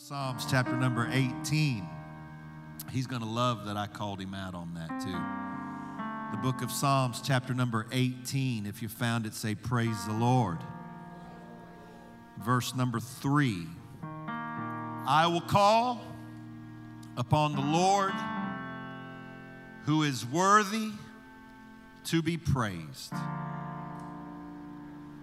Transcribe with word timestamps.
Psalms 0.00 0.46
chapter 0.48 0.76
number 0.76 1.10
18. 1.12 1.84
He's 2.92 3.08
going 3.08 3.20
to 3.20 3.28
love 3.28 3.66
that 3.66 3.76
I 3.76 3.88
called 3.88 4.20
him 4.20 4.32
out 4.32 4.54
on 4.54 4.72
that 4.74 4.88
too. 5.00 6.36
The 6.36 6.40
book 6.40 6.62
of 6.62 6.70
Psalms 6.70 7.20
chapter 7.20 7.52
number 7.52 7.84
18. 7.90 8.64
If 8.64 8.80
you 8.80 8.88
found 8.88 9.26
it, 9.26 9.34
say, 9.34 9.56
Praise 9.56 10.06
the 10.06 10.12
Lord. 10.12 10.58
Verse 12.38 12.76
number 12.76 13.00
3. 13.00 13.66
I 14.04 15.26
will 15.26 15.40
call 15.40 16.00
upon 17.16 17.56
the 17.56 17.60
Lord 17.60 18.14
who 19.84 20.04
is 20.04 20.24
worthy 20.24 20.92
to 22.04 22.22
be 22.22 22.36
praised. 22.36 23.12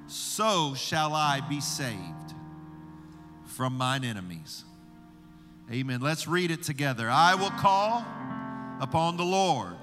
So 0.07 0.73
shall 0.75 1.15
I 1.15 1.39
be 1.39 1.61
saved 1.61 2.35
from 3.55 3.77
mine 3.77 4.03
enemies. 4.03 4.65
Amen. 5.71 6.01
Let's 6.01 6.27
read 6.27 6.51
it 6.51 6.61
together. 6.61 7.09
I 7.09 7.35
will 7.35 7.51
call 7.51 8.05
upon 8.81 9.15
the 9.15 9.23
Lord 9.23 9.77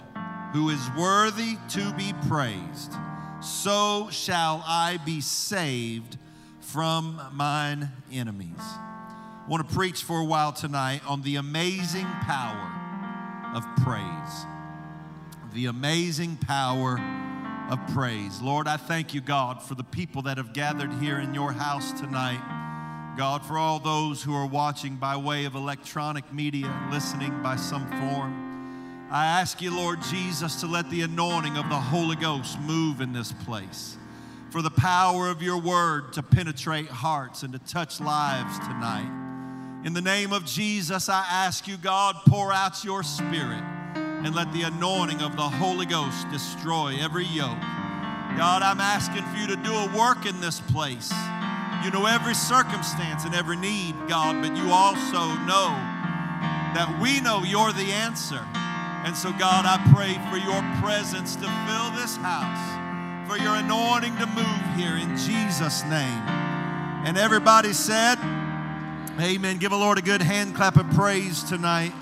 who 0.52 0.68
is 0.68 0.90
worthy 0.96 1.56
to 1.70 1.92
be 1.94 2.12
praised. 2.28 2.92
So 3.40 4.08
shall 4.10 4.62
I 4.66 4.98
be 5.06 5.22
saved 5.22 6.18
from 6.60 7.18
mine 7.32 7.90
enemies. 8.12 8.60
I 8.60 9.44
want 9.48 9.66
to 9.66 9.74
preach 9.74 10.02
for 10.02 10.20
a 10.20 10.24
while 10.24 10.52
tonight 10.52 11.00
on 11.08 11.22
the 11.22 11.36
amazing 11.36 12.06
power 12.26 12.70
of 13.54 13.64
praise. 13.82 14.46
The 15.54 15.66
amazing 15.66 16.36
power 16.36 17.00
of 17.70 17.78
praise. 17.94 18.42
Lord, 18.42 18.68
I 18.68 18.76
thank 18.76 19.14
you, 19.14 19.22
God, 19.22 19.62
for 19.62 19.74
the 19.74 19.84
people 19.84 20.22
that 20.22 20.36
have 20.36 20.52
gathered 20.52 20.92
here 20.94 21.18
in 21.18 21.32
your 21.32 21.52
house 21.52 21.98
tonight. 21.98 22.61
God, 23.16 23.44
for 23.44 23.58
all 23.58 23.78
those 23.78 24.22
who 24.22 24.34
are 24.34 24.46
watching 24.46 24.96
by 24.96 25.16
way 25.16 25.44
of 25.44 25.54
electronic 25.54 26.32
media, 26.32 26.74
listening 26.90 27.42
by 27.42 27.56
some 27.56 27.86
form, 28.00 29.08
I 29.10 29.26
ask 29.26 29.60
you, 29.60 29.74
Lord 29.74 30.00
Jesus, 30.10 30.60
to 30.62 30.66
let 30.66 30.88
the 30.88 31.02
anointing 31.02 31.58
of 31.58 31.68
the 31.68 31.76
Holy 31.76 32.16
Ghost 32.16 32.58
move 32.60 33.02
in 33.02 33.12
this 33.12 33.30
place. 33.30 33.98
For 34.48 34.62
the 34.62 34.70
power 34.70 35.28
of 35.28 35.42
your 35.42 35.58
word 35.58 36.14
to 36.14 36.22
penetrate 36.22 36.88
hearts 36.88 37.42
and 37.42 37.52
to 37.52 37.58
touch 37.58 38.00
lives 38.00 38.58
tonight. 38.60 39.82
In 39.84 39.92
the 39.92 40.00
name 40.00 40.32
of 40.32 40.46
Jesus, 40.46 41.10
I 41.10 41.26
ask 41.28 41.68
you, 41.68 41.76
God, 41.76 42.16
pour 42.26 42.50
out 42.50 42.82
your 42.82 43.02
spirit 43.02 43.62
and 43.94 44.34
let 44.34 44.50
the 44.54 44.62
anointing 44.62 45.20
of 45.20 45.36
the 45.36 45.42
Holy 45.42 45.84
Ghost 45.84 46.30
destroy 46.30 46.96
every 46.98 47.24
yoke. 47.24 47.60
God, 48.38 48.62
I'm 48.62 48.80
asking 48.80 49.24
for 49.24 49.36
you 49.36 49.48
to 49.48 49.56
do 49.56 49.74
a 49.74 49.98
work 49.98 50.24
in 50.24 50.40
this 50.40 50.60
place. 50.60 51.12
You 51.84 51.90
know 51.90 52.06
every 52.06 52.34
circumstance 52.34 53.24
and 53.24 53.34
every 53.34 53.56
need, 53.56 53.96
God, 54.08 54.40
but 54.40 54.56
you 54.56 54.70
also 54.70 55.34
know 55.44 55.74
that 56.74 56.98
we 57.00 57.20
know 57.20 57.42
you're 57.42 57.72
the 57.72 57.92
answer. 57.92 58.46
And 59.04 59.16
so, 59.16 59.32
God, 59.32 59.66
I 59.66 59.82
pray 59.92 60.14
for 60.30 60.38
your 60.38 60.62
presence 60.80 61.34
to 61.34 61.42
fill 61.42 61.90
this 62.00 62.16
house, 62.16 63.28
for 63.28 63.36
your 63.36 63.56
anointing 63.56 64.16
to 64.18 64.26
move 64.26 64.76
here 64.76 64.96
in 64.96 65.16
Jesus' 65.16 65.82
name. 65.82 66.22
And 67.04 67.18
everybody 67.18 67.72
said, 67.72 68.16
Amen. 69.20 69.58
Give 69.58 69.70
the 69.70 69.76
Lord 69.76 69.98
a 69.98 70.02
good 70.02 70.22
hand 70.22 70.54
clap 70.54 70.76
of 70.76 70.88
praise 70.92 71.42
tonight. 71.42 71.92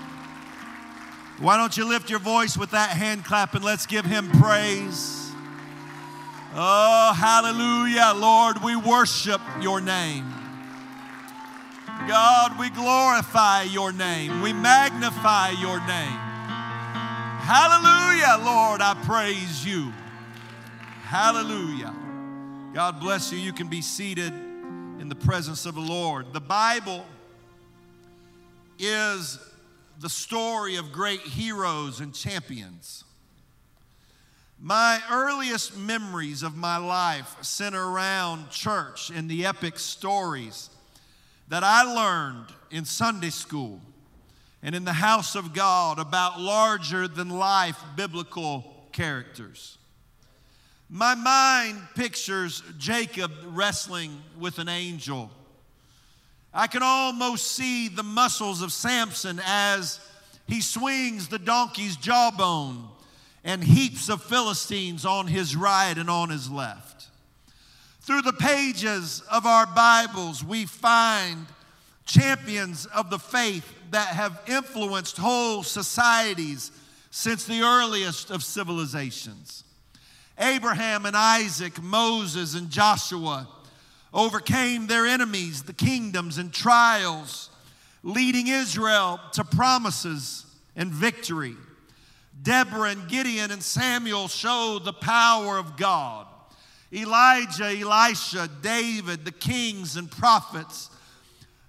Why 1.39 1.57
don't 1.57 1.75
you 1.75 1.89
lift 1.89 2.09
your 2.09 2.19
voice 2.19 2.55
with 2.55 2.69
that 2.71 2.91
hand 2.91 3.25
clap 3.25 3.55
and 3.55 3.65
let's 3.65 3.87
give 3.87 4.05
him 4.05 4.29
praise? 4.29 5.20
Oh, 6.53 7.13
hallelujah. 7.13 8.13
Lord, 8.15 8.61
we 8.61 8.75
worship 8.75 9.39
your 9.61 9.79
name. 9.79 10.25
God, 12.07 12.59
we 12.59 12.69
glorify 12.71 13.63
your 13.63 13.93
name. 13.93 14.41
We 14.41 14.51
magnify 14.51 15.51
your 15.51 15.79
name. 15.87 16.19
Hallelujah, 17.39 18.43
Lord, 18.43 18.81
I 18.81 18.95
praise 19.05 19.65
you. 19.65 19.93
Hallelujah. 21.03 21.95
God 22.73 22.99
bless 22.99 23.31
you. 23.31 23.37
You 23.37 23.53
can 23.53 23.67
be 23.67 23.81
seated 23.81 24.33
in 24.33 25.07
the 25.09 25.15
presence 25.15 25.65
of 25.65 25.75
the 25.75 25.81
Lord. 25.81 26.33
The 26.33 26.41
Bible 26.41 27.05
is 28.77 29.39
the 29.99 30.09
story 30.09 30.75
of 30.75 30.91
great 30.91 31.21
heroes 31.21 31.99
and 31.99 32.13
champions. 32.13 33.03
My 34.63 35.01
earliest 35.09 35.75
memories 35.75 36.43
of 36.43 36.55
my 36.55 36.77
life 36.77 37.35
center 37.41 37.83
around 37.83 38.51
church 38.51 39.09
and 39.09 39.27
the 39.27 39.47
epic 39.47 39.79
stories 39.79 40.69
that 41.47 41.63
I 41.63 41.81
learned 41.81 42.45
in 42.69 42.85
Sunday 42.85 43.31
school 43.31 43.81
and 44.61 44.75
in 44.75 44.85
the 44.85 44.93
house 44.93 45.33
of 45.33 45.53
God 45.53 45.97
about 45.97 46.39
larger 46.39 47.07
than 47.07 47.29
life 47.29 47.83
biblical 47.95 48.85
characters. 48.91 49.79
My 50.91 51.15
mind 51.15 51.81
pictures 51.95 52.61
Jacob 52.77 53.31
wrestling 53.47 54.21
with 54.37 54.59
an 54.59 54.69
angel. 54.69 55.31
I 56.53 56.67
can 56.67 56.83
almost 56.83 57.53
see 57.53 57.87
the 57.87 58.03
muscles 58.03 58.61
of 58.61 58.71
Samson 58.71 59.41
as 59.43 59.99
he 60.45 60.61
swings 60.61 61.29
the 61.29 61.39
donkey's 61.39 61.95
jawbone 61.95 62.89
and 63.43 63.63
heaps 63.63 64.09
of 64.09 64.23
Philistines 64.23 65.05
on 65.05 65.27
his 65.27 65.55
right 65.55 65.97
and 65.97 66.09
on 66.09 66.29
his 66.29 66.49
left. 66.49 67.07
Through 68.01 68.23
the 68.23 68.33
pages 68.33 69.21
of 69.31 69.45
our 69.45 69.65
Bibles, 69.65 70.43
we 70.43 70.65
find 70.65 71.45
champions 72.05 72.85
of 72.87 73.09
the 73.09 73.19
faith 73.19 73.73
that 73.91 74.07
have 74.07 74.41
influenced 74.47 75.17
whole 75.17 75.63
societies 75.63 76.71
since 77.09 77.45
the 77.45 77.61
earliest 77.61 78.31
of 78.31 78.43
civilizations. 78.43 79.63
Abraham 80.37 81.05
and 81.05 81.15
Isaac, 81.15 81.81
Moses 81.81 82.55
and 82.55 82.69
Joshua 82.69 83.47
overcame 84.13 84.87
their 84.87 85.05
enemies, 85.05 85.63
the 85.63 85.73
kingdoms 85.73 86.37
and 86.37 86.51
trials, 86.51 87.49
leading 88.03 88.47
Israel 88.47 89.19
to 89.33 89.43
promises 89.43 90.45
and 90.75 90.91
victory. 90.91 91.55
Deborah 92.41 92.89
and 92.89 93.07
Gideon 93.07 93.51
and 93.51 93.61
Samuel 93.61 94.27
showed 94.27 94.83
the 94.83 94.93
power 94.93 95.57
of 95.57 95.77
God. 95.77 96.27
Elijah, 96.93 97.65
Elisha, 97.79 98.49
David, 98.61 99.23
the 99.23 99.31
kings 99.31 99.95
and 99.95 100.09
prophets 100.09 100.89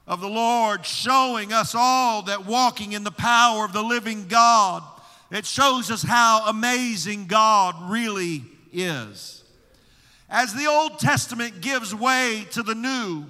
of 0.06 0.20
the 0.20 0.28
Lord, 0.28 0.84
showing 0.84 1.52
us 1.52 1.74
all 1.76 2.22
that 2.22 2.44
walking 2.46 2.92
in 2.92 3.04
the 3.04 3.12
power 3.12 3.64
of 3.64 3.72
the 3.72 3.82
living 3.82 4.26
God, 4.26 4.82
it 5.30 5.46
shows 5.46 5.90
us 5.90 6.02
how 6.02 6.48
amazing 6.48 7.26
God 7.26 7.90
really 7.90 8.44
is. 8.72 9.44
As 10.28 10.54
the 10.54 10.66
Old 10.66 10.98
Testament 10.98 11.60
gives 11.60 11.94
way 11.94 12.46
to 12.52 12.62
the 12.62 12.74
New, 12.74 13.26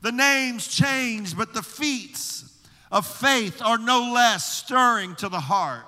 the 0.00 0.12
names 0.12 0.68
change, 0.68 1.36
but 1.36 1.54
the 1.54 1.62
feats 1.62 2.44
of 2.90 3.06
faith 3.06 3.60
are 3.62 3.78
no 3.78 4.12
less 4.12 4.52
stirring 4.52 5.16
to 5.16 5.28
the 5.28 5.40
heart. 5.40 5.86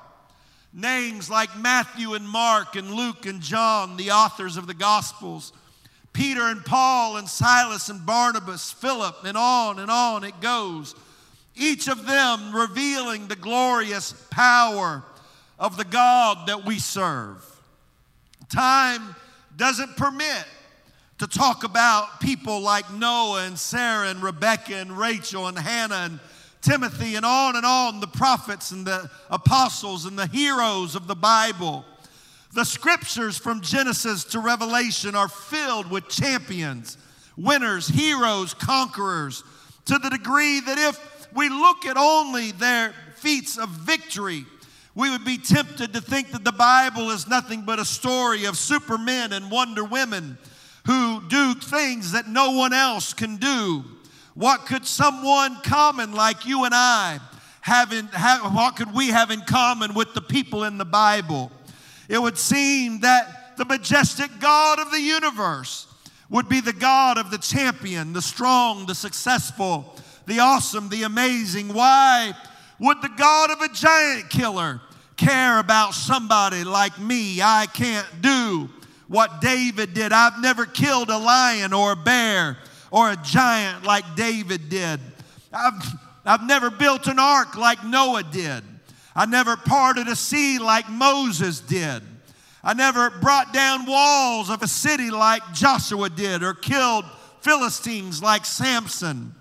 Names 0.75 1.31
like 1.31 1.57
Matthew 1.57 2.15
and 2.15 2.29
Mark 2.29 2.75
and 2.75 2.91
Luke 2.93 3.27
and 3.27 3.41
John, 3.41 3.97
the 3.97 4.11
authors 4.11 4.57
of 4.57 4.67
the 4.67 4.75
Gospels, 4.75 5.53
Peter 6.13 6.43
and 6.43 6.65
Paul 6.65 7.17
and 7.17 7.29
Silas 7.29 7.89
and 7.89 8.05
Barnabas, 8.05 8.73
Philip, 8.73 9.25
and 9.25 9.37
on 9.37 9.79
and 9.79 9.89
on 9.89 10.25
it 10.25 10.41
goes. 10.41 10.97
Each 11.55 11.87
of 11.87 12.07
them 12.07 12.55
revealing 12.55 13.29
the 13.29 13.37
glorious 13.37 14.13
power 14.31 15.05
of 15.61 15.77
the 15.77 15.85
God 15.85 16.49
that 16.49 16.65
we 16.65 16.81
serve. 16.81 17.45
Time 18.49 19.15
doesn't 19.57 19.97
permit 19.97 20.45
to 21.19 21.29
talk 21.29 21.63
about 21.63 22.21
people 22.21 22.61
like 22.61 22.93
Noah 22.93 23.45
and 23.47 23.57
Sarah 23.57 24.09
and 24.09 24.21
Rebecca 24.21 24.75
and 24.75 24.99
Rachel 24.99 25.47
and 25.47 25.57
Hannah 25.57 25.95
and 25.95 26.21
Timothy, 26.65 27.15
and 27.15 27.27
on 27.27 27.57
and 27.57 27.67
on, 27.67 28.01
the 28.01 28.07
prophets 28.07 28.71
and 28.71 28.87
the 28.87 29.11
apostles 29.31 30.07
and 30.07 30.19
the 30.19 30.27
heroes 30.27 30.95
of 30.95 31.07
the 31.07 31.15
Bible. 31.15 31.85
The 32.55 32.65
scriptures 32.65 33.37
from 33.37 33.61
Genesis 33.61 34.25
to 34.25 34.39
Revelation 34.39 35.15
are 35.15 35.29
filled 35.29 35.91
with 35.91 36.09
champions, 36.09 36.97
winners, 37.37 37.87
heroes, 37.89 38.55
conquerors, 38.55 39.45
to 39.85 39.99
the 39.99 40.09
degree 40.09 40.61
that 40.61 40.79
if 40.79 41.29
we 41.35 41.51
look 41.51 41.85
at 41.85 41.99
only 41.99 42.53
their 42.53 42.95
feats 43.17 43.59
of 43.59 43.69
victory, 43.69 44.47
we 44.95 45.11
would 45.11 45.25
be 45.25 45.37
tempted 45.37 45.93
to 45.93 46.01
think 46.01 46.31
that 46.33 46.45
the 46.45 46.53
Bible 46.53 47.11
is 47.11 47.29
nothing 47.29 47.63
but 47.63 47.79
a 47.79 47.85
story 47.85 48.47
of 48.47 48.57
supermen 48.57 49.35
and 49.35 49.51
wonder 49.51 49.85
women 49.85 50.39
who 50.87 51.23
do 51.29 51.55
things 51.55 52.13
that 52.13 52.29
no 52.29 52.53
one 52.53 52.73
else 52.73 53.13
can 53.13 53.37
do. 53.37 53.85
What 54.35 54.67
could 54.67 54.85
someone 54.85 55.57
common 55.63 56.13
like 56.13 56.45
you 56.45 56.65
and 56.65 56.75
I 56.75 57.21
have 57.61 57.93
in, 57.93 58.07
have, 58.09 58.53
what 58.53 58.77
could 58.77 58.93
we 58.93 59.09
have 59.09 59.31
in 59.31 59.41
common 59.43 59.95
with 59.95 60.13
the 60.13 60.21
people 60.21 60.65
in 60.65 60.77
the 60.77 60.85
Bible? 60.85 61.53
It 62.09 62.21
would 62.21 62.37
seem 62.37 63.01
that 63.01 63.57
the 63.57 63.65
majestic 63.65 64.31
God 64.41 64.81
of 64.81 64.91
the 64.91 65.01
universe 65.01 65.87
would 66.29 66.49
be 66.49 66.61
the 66.61 66.73
God 66.73 67.17
of 67.17 67.31
the 67.31 67.39
champion, 67.39 68.13
the 68.13 68.23
strong, 68.23 68.87
the 68.87 68.95
successful, 68.95 69.95
the 70.27 70.41
awesome, 70.41 70.89
the 70.89 71.05
amazing. 71.05 71.73
Why 71.73 72.35
would 72.81 73.03
the 73.03 73.11
God 73.17 73.51
of 73.51 73.61
a 73.61 73.69
giant 73.69 74.31
killer 74.31 74.81
care 75.17 75.61
about 75.61 75.95
somebody 75.95 76.65
like 76.65 76.99
me? 76.99 77.41
I 77.41 77.67
can't 77.73 78.21
do 78.21 78.69
what 79.07 79.41
David 79.41 79.95
did. 79.95 80.13
I've 80.13 80.41
never 80.41 80.67
killed 80.67 81.09
a 81.09 81.19
lion 81.19 81.73
or 81.73 81.93
a 81.93 81.97
bear 81.97 82.57
or 82.95 83.11
a 83.11 83.17
giant 83.17 83.83
like 83.83 84.05
David 84.15 84.69
did. 84.69 85.01
I've, 85.53 85.99
I've 86.25 86.47
never 86.47 86.71
built 86.71 87.09
an 87.09 87.19
ark 87.19 87.57
like 87.57 87.85
Noah 87.85 88.23
did. 88.23 88.63
I 89.17 89.27
never 89.27 89.57
parted 89.57 90.07
a 90.07 90.15
sea 90.15 90.61
like 90.61 90.89
Moses 90.89 91.59
did. 91.59 92.05
I 92.63 92.73
never 92.73 93.11
brought 93.11 93.53
down 93.53 93.87
walls 93.87 94.49
of 94.49 94.63
a 94.63 94.69
city 94.69 95.11
like 95.11 95.43
Joshua 95.53 96.09
did 96.09 96.45
or 96.45 96.55
killed 96.55 97.05
Philistines 97.41 98.23
like 98.23 98.45
Samson. 98.45 99.35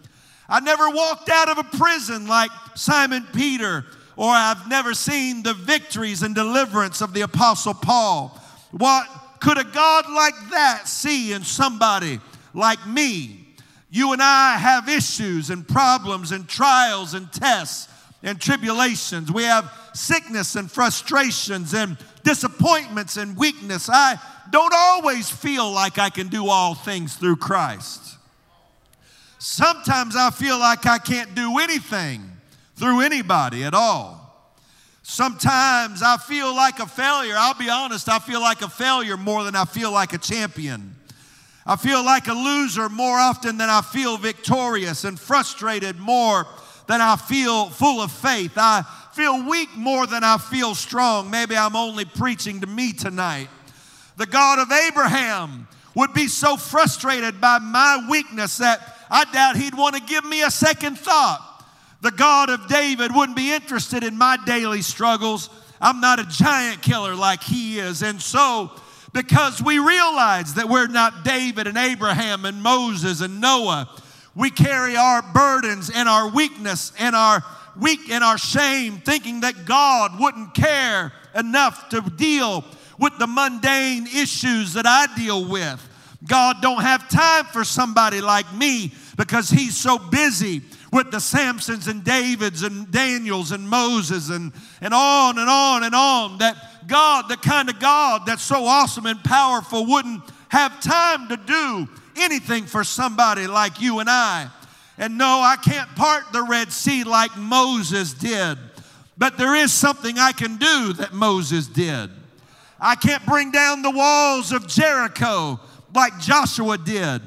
I 0.49 0.59
never 0.59 0.89
walked 0.89 1.29
out 1.29 1.47
of 1.47 1.59
a 1.59 1.77
prison 1.77 2.25
like 2.25 2.49
Simon 2.73 3.23
Peter, 3.35 3.85
or 4.17 4.31
I've 4.31 4.67
never 4.67 4.95
seen 4.95 5.43
the 5.43 5.53
victories 5.53 6.23
and 6.23 6.33
deliverance 6.33 7.01
of 7.01 7.13
the 7.13 7.21
Apostle 7.21 7.75
Paul. 7.75 8.35
What 8.71 9.07
could 9.39 9.59
a 9.59 9.63
God 9.63 10.09
like 10.09 10.49
that 10.49 10.87
see 10.87 11.33
in 11.33 11.43
somebody 11.43 12.19
like 12.55 12.87
me? 12.87 13.41
You 13.93 14.11
and 14.11 14.23
I 14.23 14.57
have 14.57 14.89
issues 14.89 15.51
and 15.51 15.67
problems 15.67 16.31
and 16.31 16.49
trials 16.49 17.13
and 17.13 17.31
tests 17.31 17.87
and 18.23 18.41
tribulations. 18.41 19.31
We 19.31 19.43
have 19.43 19.71
sickness 19.93 20.55
and 20.55 20.69
frustrations 20.69 21.75
and 21.75 21.95
disappointments 22.23 23.17
and 23.17 23.37
weakness. 23.37 23.91
I 23.91 24.17
don't 24.49 24.73
always 24.75 25.29
feel 25.29 25.71
like 25.71 25.99
I 25.99 26.09
can 26.09 26.27
do 26.29 26.47
all 26.47 26.73
things 26.73 27.17
through 27.17 27.35
Christ. 27.35 28.17
Sometimes 29.37 30.15
I 30.15 30.31
feel 30.31 30.57
like 30.57 30.87
I 30.87 30.97
can't 30.97 31.35
do 31.35 31.59
anything 31.59 32.23
through 32.75 33.01
anybody 33.01 33.63
at 33.63 33.75
all. 33.75 34.57
Sometimes 35.03 36.01
I 36.01 36.17
feel 36.17 36.55
like 36.55 36.79
a 36.79 36.87
failure. 36.87 37.35
I'll 37.37 37.53
be 37.53 37.69
honest, 37.69 38.09
I 38.09 38.17
feel 38.17 38.41
like 38.41 38.63
a 38.63 38.69
failure 38.69 39.17
more 39.17 39.43
than 39.43 39.55
I 39.55 39.65
feel 39.65 39.91
like 39.91 40.13
a 40.13 40.17
champion. 40.17 40.95
I 41.65 41.75
feel 41.77 42.03
like 42.03 42.27
a 42.27 42.33
loser 42.33 42.89
more 42.89 43.17
often 43.17 43.57
than 43.57 43.69
I 43.69 43.81
feel 43.81 44.17
victorious 44.17 45.05
and 45.05 45.19
frustrated 45.19 45.97
more 45.97 46.45
than 46.87 46.99
I 46.99 47.15
feel 47.15 47.69
full 47.69 48.01
of 48.01 48.11
faith. 48.11 48.53
I 48.57 48.83
feel 49.13 49.47
weak 49.49 49.69
more 49.75 50.05
than 50.05 50.23
I 50.23 50.37
feel 50.37 50.75
strong. 50.75 51.29
Maybe 51.29 51.55
I'm 51.55 51.75
only 51.75 52.03
preaching 52.05 52.61
to 52.61 52.67
me 52.67 52.91
tonight. 52.91 53.47
The 54.17 54.25
God 54.25 54.59
of 54.59 54.71
Abraham 54.71 55.67
would 55.95 56.13
be 56.13 56.27
so 56.27 56.57
frustrated 56.57 57.39
by 57.39 57.59
my 57.59 58.05
weakness 58.09 58.57
that 58.57 58.97
I 59.09 59.25
doubt 59.25 59.55
he'd 59.55 59.75
want 59.75 59.95
to 59.95 60.01
give 60.01 60.25
me 60.25 60.43
a 60.43 60.51
second 60.51 60.97
thought. 60.97 61.65
The 62.01 62.11
God 62.11 62.49
of 62.49 62.67
David 62.67 63.15
wouldn't 63.15 63.37
be 63.37 63.53
interested 63.53 64.03
in 64.03 64.17
my 64.17 64.37
daily 64.45 64.81
struggles. 64.81 65.49
I'm 65.79 66.01
not 66.01 66.19
a 66.19 66.25
giant 66.25 66.81
killer 66.81 67.15
like 67.15 67.41
he 67.41 67.79
is. 67.79 68.01
And 68.01 68.21
so, 68.21 68.71
because 69.13 69.61
we 69.61 69.79
realize 69.79 70.55
that 70.55 70.67
we're 70.67 70.87
not 70.87 71.23
David 71.23 71.67
and 71.67 71.77
Abraham 71.77 72.45
and 72.45 72.61
Moses 72.61 73.21
and 73.21 73.39
Noah, 73.39 73.89
we 74.35 74.49
carry 74.49 74.97
our 74.97 75.21
burdens 75.21 75.91
and 75.93 76.09
our 76.09 76.29
weakness 76.29 76.91
and 76.97 77.15
our 77.15 77.43
weak 77.79 78.09
and 78.09 78.23
our 78.23 78.37
shame, 78.37 78.97
thinking 78.97 79.41
that 79.41 79.65
God 79.65 80.19
wouldn't 80.19 80.53
care 80.53 81.13
enough 81.35 81.89
to 81.89 82.01
deal 82.01 82.65
with 82.99 83.17
the 83.19 83.27
mundane 83.27 84.07
issues 84.07 84.73
that 84.73 84.85
I 84.85 85.07
deal 85.15 85.45
with. 85.45 85.89
God 86.27 86.57
don't 86.61 86.81
have 86.81 87.09
time 87.09 87.45
for 87.45 87.63
somebody 87.63 88.21
like 88.21 88.51
me 88.53 88.93
because 89.17 89.49
he's 89.49 89.75
so 89.75 89.97
busy 89.97 90.61
with 90.93 91.09
the 91.09 91.17
Samsons 91.17 91.87
and 91.87 92.03
Davids 92.03 92.61
and 92.61 92.89
Daniels 92.91 93.51
and 93.51 93.67
Moses 93.67 94.29
and, 94.29 94.53
and 94.79 94.93
on 94.93 95.39
and 95.39 95.49
on 95.49 95.83
and 95.83 95.95
on 95.95 96.37
that 96.37 96.55
God, 96.87 97.27
the 97.27 97.37
kind 97.37 97.67
of 97.67 97.79
God 97.79 98.27
that's 98.27 98.43
so 98.43 98.65
awesome 98.65 99.07
and 99.07 99.21
powerful, 99.23 99.87
wouldn't 99.87 100.21
have 100.49 100.79
time 100.81 101.27
to 101.29 101.37
do 101.37 101.89
anything 102.15 102.65
for 102.65 102.83
somebody 102.83 103.47
like 103.47 103.81
you 103.81 103.99
and 103.99 104.09
I. 104.09 104.47
And 104.99 105.17
no, 105.17 105.41
I 105.41 105.55
can't 105.55 105.89
part 105.95 106.31
the 106.31 106.43
Red 106.43 106.71
Sea 106.71 107.03
like 107.03 107.35
Moses 107.35 108.13
did. 108.13 108.59
But 109.17 109.37
there 109.39 109.55
is 109.55 109.73
something 109.73 110.19
I 110.19 110.31
can 110.31 110.57
do 110.57 110.93
that 110.93 111.11
Moses 111.11 111.65
did. 111.65 112.11
I 112.79 112.95
can't 112.95 113.25
bring 113.25 113.49
down 113.49 113.81
the 113.81 113.89
walls 113.89 114.51
of 114.51 114.67
Jericho 114.67 115.59
like 115.95 116.19
Joshua 116.19 116.77
did. 116.77 117.21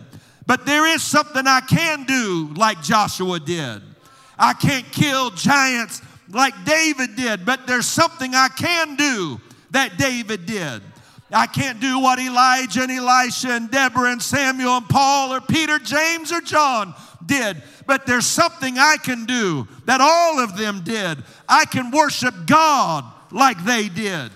But 0.47 0.65
there 0.65 0.87
is 0.87 1.03
something 1.03 1.47
I 1.47 1.61
can 1.61 2.05
do 2.05 2.53
like 2.57 2.83
Joshua 2.83 3.41
did. 3.41 3.83
I 4.39 4.53
can't 4.53 4.87
kill 4.93 5.31
giants 5.31 6.03
like 6.29 6.55
David 6.65 7.17
did, 7.17 7.45
but 7.45 7.67
there's 7.67 7.87
something 7.87 8.35
I 8.35 8.49
can 8.49 8.97
do 8.97 9.41
that 9.71 9.97
David 9.97 10.47
did. 10.47 10.83
I 11.33 11.47
can't 11.47 11.81
do 11.81 11.99
what 11.99 12.21
Elijah 12.21 12.83
and 12.83 12.93
Elisha 12.93 13.51
and 13.51 13.71
Deborah 13.71 14.13
and 14.13 14.23
Samuel 14.23 14.77
and 14.77 14.89
Paul 14.89 15.35
or 15.35 15.41
Peter, 15.41 15.79
James 15.79 16.31
or 16.31 16.41
John 16.41 16.95
did. 17.25 17.61
But 17.87 18.07
there's 18.07 18.27
something 18.27 18.79
I 18.79 18.97
can 19.03 19.25
do 19.25 19.67
that 19.87 20.01
all 20.01 20.39
of 20.39 20.57
them 20.57 20.83
did. 20.85 21.19
I 21.49 21.65
can 21.65 21.91
worship 21.91 22.35
God 22.47 23.05
like 23.33 23.63
they 23.65 23.89
did. 23.89 24.31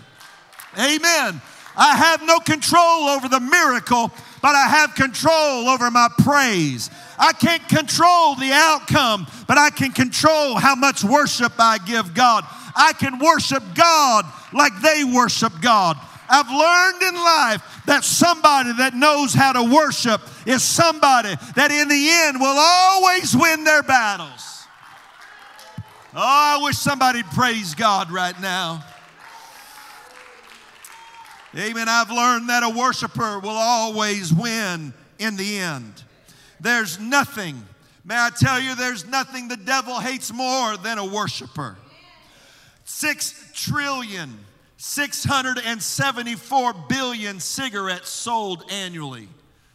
Amen. 0.78 1.40
I 1.76 1.96
have 1.96 2.26
no 2.26 2.40
control 2.40 3.08
over 3.08 3.28
the 3.28 3.40
miracle, 3.40 4.12
but 4.42 4.54
I 4.54 4.66
have 4.66 4.94
control 4.94 5.68
over 5.68 5.90
my 5.90 6.08
praise. 6.18 6.90
I 7.18 7.32
can't 7.32 7.66
control 7.68 8.34
the 8.36 8.50
outcome, 8.52 9.26
but 9.46 9.58
I 9.58 9.70
can 9.70 9.92
control 9.92 10.56
how 10.56 10.74
much 10.74 11.04
worship 11.04 11.52
I 11.58 11.78
give 11.78 12.14
God. 12.14 12.44
I 12.74 12.92
can 12.94 13.18
worship 13.18 13.62
God 13.74 14.24
like 14.52 14.72
they 14.80 15.04
worship 15.04 15.52
God. 15.60 15.98
I've 16.28 16.48
learned 16.48 17.02
in 17.02 17.14
life 17.14 17.82
that 17.86 18.04
somebody 18.04 18.72
that 18.74 18.94
knows 18.94 19.34
how 19.34 19.52
to 19.52 19.64
worship 19.74 20.20
is 20.46 20.62
somebody 20.62 21.34
that 21.56 21.70
in 21.72 21.88
the 21.88 22.08
end 22.08 22.40
will 22.40 22.56
always 22.56 23.36
win 23.36 23.64
their 23.64 23.82
battles. 23.82 24.64
Oh, 26.14 26.22
I 26.22 26.60
wish 26.62 26.76
somebody'd 26.76 27.26
praise 27.26 27.74
God 27.74 28.10
right 28.10 28.38
now. 28.40 28.84
Amen. 31.56 31.88
I've 31.88 32.10
learned 32.10 32.48
that 32.48 32.62
a 32.62 32.68
worshiper 32.68 33.40
will 33.40 33.50
always 33.50 34.32
win 34.32 34.94
in 35.18 35.36
the 35.36 35.58
end. 35.58 36.04
There's 36.60 37.00
nothing, 37.00 37.60
may 38.04 38.14
I 38.16 38.30
tell 38.30 38.60
you, 38.60 38.76
there's 38.76 39.04
nothing 39.06 39.48
the 39.48 39.56
devil 39.56 39.98
hates 39.98 40.32
more 40.32 40.76
than 40.76 40.98
a 40.98 41.04
worshiper. 41.04 41.76
Six 42.84 43.50
trillion 43.54 44.38
674 44.76 46.74
billion 46.88 47.40
cigarettes 47.40 48.08
sold 48.08 48.64
annually. 48.70 49.28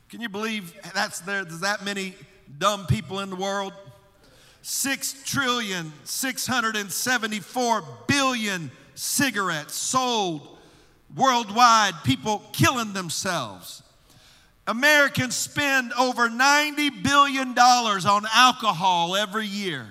Can 0.09 0.21
you 0.21 0.29
believe 0.29 0.73
that's 0.93 1.19
there, 1.19 1.43
there's 1.43 1.59
that 1.59 1.83
many 1.85 2.15
dumb 2.57 2.87
people 2.87 3.19
in 3.19 3.29
the 3.29 3.35
world? 3.35 3.73
6 4.61 5.23
trillion 5.25 5.93
674 6.05 7.83
billion 8.07 8.71
cigarettes 8.95 9.75
sold 9.75 10.54
worldwide, 11.15 11.93
people 12.03 12.43
killing 12.51 12.93
themselves. 12.93 13.81
Americans 14.67 15.35
spend 15.35 15.93
over 15.93 16.27
$90 16.27 17.03
billion 17.03 17.57
on 17.57 18.25
alcohol 18.33 19.15
every 19.15 19.47
year. 19.47 19.87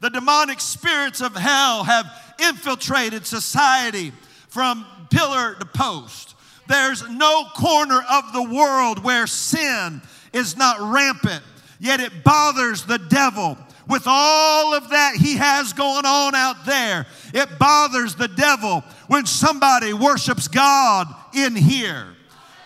The 0.00 0.10
demonic 0.10 0.60
spirits 0.60 1.20
of 1.20 1.34
hell 1.34 1.84
have 1.84 2.06
infiltrated 2.38 3.26
society 3.26 4.12
from 4.48 4.84
pillar 5.10 5.54
to 5.54 5.64
post. 5.66 6.34
There's 6.68 7.08
no 7.08 7.46
corner 7.56 8.00
of 8.10 8.32
the 8.32 8.42
world 8.42 9.02
where 9.02 9.26
sin 9.26 10.02
is 10.32 10.56
not 10.56 10.80
rampant, 10.80 11.42
yet 11.78 12.00
it 12.00 12.22
bothers 12.22 12.84
the 12.84 12.98
devil. 12.98 13.58
With 13.88 14.04
all 14.06 14.74
of 14.74 14.90
that 14.90 15.16
he 15.16 15.36
has 15.36 15.72
going 15.72 16.06
on 16.06 16.34
out 16.34 16.64
there, 16.64 17.06
it 17.34 17.58
bothers 17.58 18.14
the 18.14 18.28
devil 18.28 18.84
when 19.08 19.26
somebody 19.26 19.92
worships 19.92 20.46
God 20.46 21.08
in 21.34 21.56
here. 21.56 22.06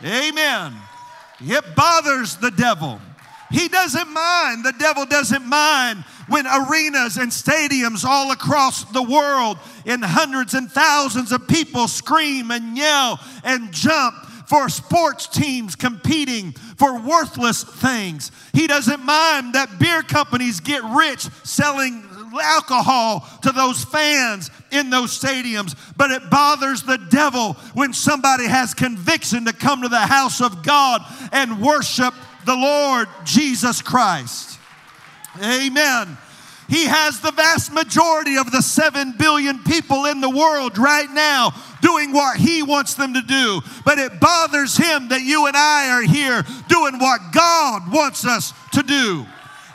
Amen. 0.04 0.74
It 1.40 1.64
bothers 1.74 2.36
the 2.36 2.50
devil. 2.50 3.00
He 3.50 3.68
doesn't 3.68 4.12
mind, 4.12 4.64
the 4.64 4.74
devil 4.78 5.06
doesn't 5.06 5.44
mind 5.44 6.04
when 6.28 6.46
arenas 6.46 7.18
and 7.18 7.30
stadiums 7.30 8.04
all 8.04 8.32
across 8.32 8.84
the 8.84 9.02
world 9.02 9.58
in 9.84 10.02
hundreds 10.02 10.54
and 10.54 10.70
thousands 10.70 11.30
of 11.30 11.46
people 11.46 11.86
scream 11.86 12.50
and 12.50 12.76
yell 12.76 13.20
and 13.44 13.72
jump 13.72 14.14
for 14.46 14.68
sports 14.68 15.26
teams 15.26 15.76
competing 15.76 16.52
for 16.76 16.98
worthless 16.98 17.62
things. 17.64 18.30
He 18.52 18.66
doesn't 18.66 19.04
mind 19.04 19.54
that 19.54 19.78
beer 19.78 20.02
companies 20.02 20.60
get 20.60 20.82
rich 20.82 21.20
selling 21.44 22.02
alcohol 22.40 23.28
to 23.42 23.52
those 23.52 23.84
fans 23.84 24.50
in 24.70 24.90
those 24.90 25.18
stadiums, 25.18 25.76
but 25.96 26.10
it 26.10 26.30
bothers 26.30 26.82
the 26.82 26.98
devil 27.10 27.54
when 27.74 27.92
somebody 27.92 28.46
has 28.46 28.74
conviction 28.74 29.44
to 29.44 29.52
come 29.52 29.82
to 29.82 29.88
the 29.88 29.98
house 29.98 30.40
of 30.40 30.62
God 30.62 31.02
and 31.32 31.60
worship 31.60 32.14
the 32.44 32.56
Lord 32.56 33.08
Jesus 33.24 33.82
Christ. 33.82 34.58
Amen. 35.42 36.16
He 36.68 36.86
has 36.86 37.20
the 37.20 37.32
vast 37.32 37.72
majority 37.72 38.36
of 38.38 38.50
the 38.50 38.62
7 38.62 39.14
billion 39.18 39.62
people 39.64 40.06
in 40.06 40.20
the 40.20 40.30
world 40.30 40.78
right 40.78 41.10
now 41.10 41.52
doing 41.82 42.12
what 42.12 42.38
He 42.38 42.62
wants 42.62 42.94
them 42.94 43.14
to 43.14 43.22
do. 43.22 43.60
But 43.84 43.98
it 43.98 44.18
bothers 44.18 44.76
Him 44.76 45.08
that 45.08 45.22
you 45.22 45.46
and 45.46 45.56
I 45.56 45.90
are 45.90 46.02
here 46.02 46.42
doing 46.68 46.98
what 46.98 47.20
God 47.32 47.92
wants 47.92 48.26
us 48.26 48.54
to 48.72 48.82
do. 48.82 49.26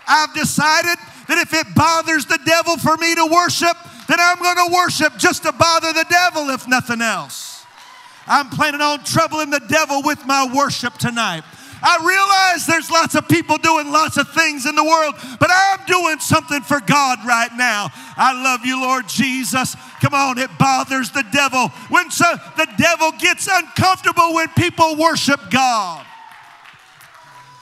I've 0.07 0.33
decided 0.33 0.97
that 1.29 1.37
if 1.37 1.53
it 1.53 1.75
bothers 1.75 2.25
the 2.25 2.39
devil 2.43 2.75
for 2.77 2.97
me 2.97 3.13
to 3.13 3.29
worship, 3.31 3.77
then 4.07 4.17
I'm 4.19 4.39
going 4.39 4.67
to 4.67 4.73
worship 4.73 5.13
just 5.17 5.43
to 5.43 5.51
bother 5.51 5.93
the 5.93 6.05
devil, 6.09 6.49
if 6.49 6.67
nothing 6.67 7.01
else. 7.01 7.63
I'm 8.25 8.49
planning 8.49 8.81
on 8.81 9.03
troubling 9.03 9.51
the 9.51 9.59
devil 9.59 10.01
with 10.03 10.25
my 10.25 10.51
worship 10.53 10.95
tonight. 10.97 11.43
I 11.81 11.97
realize 12.03 12.65
there's 12.65 12.89
lots 12.89 13.15
of 13.15 13.27
people 13.27 13.57
doing 13.57 13.91
lots 13.91 14.17
of 14.17 14.27
things 14.29 14.65
in 14.65 14.75
the 14.75 14.83
world, 14.83 15.15
but 15.39 15.49
I'm 15.53 15.85
doing 15.85 16.19
something 16.19 16.61
for 16.61 16.81
God 16.81 17.19
right 17.25 17.51
now. 17.55 17.89
I 18.17 18.33
love 18.33 18.65
you, 18.65 18.81
Lord 18.81 19.07
Jesus. 19.07 19.75
Come 20.01 20.13
on, 20.13 20.39
it 20.39 20.49
bothers 20.57 21.11
the 21.11 21.23
devil 21.31 21.69
when 21.89 22.09
so, 22.11 22.25
the 22.57 22.67
devil 22.77 23.11
gets 23.19 23.47
uncomfortable 23.47 24.33
when 24.33 24.47
people 24.49 24.97
worship 24.97 25.39
God. 25.51 26.05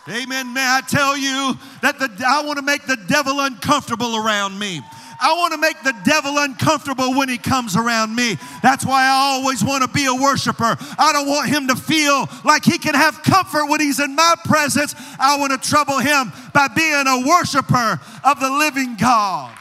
Amen. 0.09 0.53
May 0.53 0.61
I 0.61 0.81
tell 0.87 1.17
you 1.17 1.57
that 1.81 1.99
the, 1.99 2.09
I 2.25 2.41
want 2.43 2.57
to 2.57 2.63
make 2.63 2.85
the 2.85 2.97
devil 3.07 3.41
uncomfortable 3.41 4.15
around 4.15 4.57
me. 4.57 4.81
I 5.19 5.33
want 5.33 5.53
to 5.53 5.59
make 5.59 5.81
the 5.83 5.95
devil 6.05 6.37
uncomfortable 6.37 7.15
when 7.15 7.27
he 7.27 7.37
comes 7.37 7.75
around 7.75 8.15
me. 8.15 8.37
That's 8.61 8.85
why 8.85 9.03
I 9.03 9.33
always 9.33 9.63
want 9.63 9.83
to 9.83 9.89
be 9.89 10.05
a 10.05 10.13
worshiper. 10.13 10.77
I 10.97 11.11
don't 11.11 11.27
want 11.27 11.49
him 11.49 11.67
to 11.67 11.75
feel 11.75 12.29
like 12.45 12.63
he 12.63 12.77
can 12.77 12.93
have 12.93 13.23
comfort 13.23 13.65
when 13.65 13.79
he's 13.79 13.99
in 13.99 14.15
my 14.15 14.35
presence. 14.45 14.93
I 15.19 15.37
want 15.39 15.51
to 15.59 15.69
trouble 15.69 15.97
him 15.99 16.31
by 16.53 16.67
being 16.67 17.07
a 17.07 17.27
worshiper 17.27 17.99
of 18.23 18.39
the 18.39 18.49
living 18.49 18.95
God. 18.95 19.57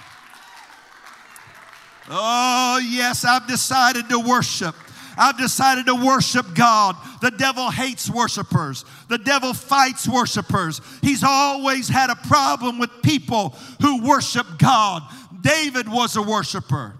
Oh, 2.08 2.80
yes, 2.86 3.24
I've 3.24 3.48
decided 3.48 4.08
to 4.10 4.20
worship. 4.20 4.76
I've 5.16 5.38
decided 5.38 5.86
to 5.86 5.94
worship 5.94 6.46
God. 6.54 6.96
The 7.20 7.30
devil 7.30 7.70
hates 7.70 8.10
worshipers. 8.10 8.84
The 9.08 9.18
devil 9.18 9.54
fights 9.54 10.06
worshipers. 10.06 10.80
He's 11.02 11.24
always 11.24 11.88
had 11.88 12.10
a 12.10 12.16
problem 12.16 12.78
with 12.78 12.90
people 13.02 13.56
who 13.80 14.06
worship 14.06 14.46
God. 14.58 15.02
David 15.40 15.88
was 15.88 16.16
a 16.16 16.22
worshiper. 16.22 16.94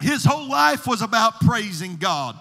His 0.00 0.24
whole 0.24 0.48
life 0.48 0.86
was 0.86 1.02
about 1.02 1.40
praising 1.40 1.96
God. 1.96 2.36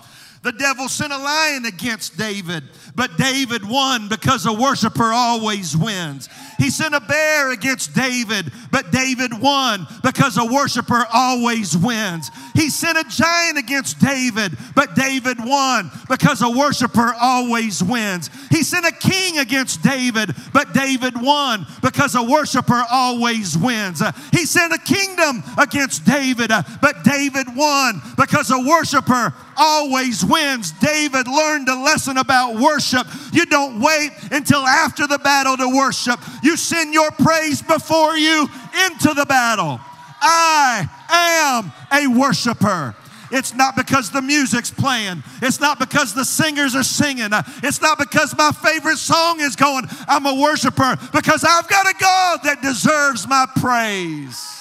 The 0.46 0.52
devil 0.52 0.88
sent 0.88 1.12
a 1.12 1.18
lion 1.18 1.66
against 1.66 2.20
David, 2.20 2.66
but 2.94 3.18
David 3.18 3.68
won 3.68 4.10
because 4.10 4.46
a 4.46 4.54
worshiper 4.54 5.12
always 5.12 5.76
wins. 5.76 6.30
He 6.60 6.70
sent 6.70 6.94
a 6.94 7.00
bear 7.00 7.52
against 7.52 7.96
David, 7.96 8.52
but 8.70 8.92
David 8.92 9.42
won 9.42 9.88
because 10.04 10.38
a 10.38 10.46
worshiper 10.46 11.04
always 11.12 11.76
wins. 11.76 12.30
He 12.54 12.70
sent 12.70 12.96
a 12.96 13.04
giant 13.10 13.58
against 13.58 14.00
David, 14.00 14.56
but 14.76 14.94
David 14.94 15.44
won 15.44 15.90
because 16.08 16.44
a 16.44 16.50
worshiper 16.50 17.16
always 17.20 17.84
wins. 17.84 18.30
He 18.52 18.62
sent 18.62 18.86
a 18.86 18.92
king 18.92 19.40
against 19.40 19.82
David, 19.82 20.30
but 20.54 20.76
David 20.76 21.20
won 21.20 21.66
because 21.82 22.14
a 22.14 22.22
worshiper 22.22 22.84
always 22.92 23.58
wins. 23.58 24.04
He 24.32 24.46
sent 24.46 24.74
a 24.74 24.78
kingdom 24.78 25.44
against 25.58 26.06
David, 26.06 26.52
but 26.84 27.04
David 27.04 27.48
won 27.56 28.00
because 28.16 28.52
a 28.52 28.60
worshiper 28.60 29.34
always 29.58 30.24
wins. 30.24 30.35
David 30.80 31.28
learned 31.28 31.70
a 31.70 31.76
lesson 31.76 32.18
about 32.18 32.56
worship. 32.56 33.08
You 33.32 33.46
don't 33.46 33.80
wait 33.80 34.12
until 34.32 34.60
after 34.60 35.08
the 35.08 35.20
battle 35.20 35.58
to 35.58 35.68
worship, 35.76 36.20
you 36.44 36.58
send 36.58 36.94
your 36.94 37.12
praise 37.12 37.62
before 37.62 38.18
you 38.18 38.48
into 38.86 39.14
the 39.14 39.26
battle. 39.28 39.80
I 40.22 40.88
am 41.10 41.72
a 41.92 42.08
worshiper. 42.08 42.96
It's 43.32 43.54
not 43.54 43.76
because 43.76 44.12
the 44.12 44.22
music's 44.22 44.72
playing. 44.72 45.24
It's 45.42 45.60
not 45.60 45.80
because 45.80 46.14
the 46.14 46.24
singers 46.24 46.76
are 46.76 46.84
singing. 46.84 47.30
It's 47.64 47.82
not 47.82 47.98
because 47.98 48.38
my 48.38 48.52
favorite 48.52 48.98
song 48.98 49.40
is 49.40 49.56
going. 49.56 49.86
I'm 50.08 50.26
a 50.26 50.36
worshiper 50.36 50.98
because 51.12 51.44
I've 51.44 51.68
got 51.68 51.88
a 51.88 51.96
God 52.00 52.40
that 52.44 52.62
deserves 52.62 53.28
my 53.28 53.46
praise. 53.58 54.55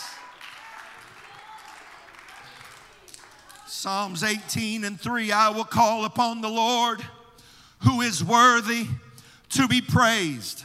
Psalms 3.84 4.22
18 4.22 4.82
and 4.84 4.98
3 4.98 5.30
I 5.30 5.50
will 5.50 5.62
call 5.62 6.06
upon 6.06 6.40
the 6.40 6.48
Lord 6.48 7.04
who 7.80 8.00
is 8.00 8.24
worthy 8.24 8.86
to 9.50 9.68
be 9.68 9.82
praised. 9.82 10.64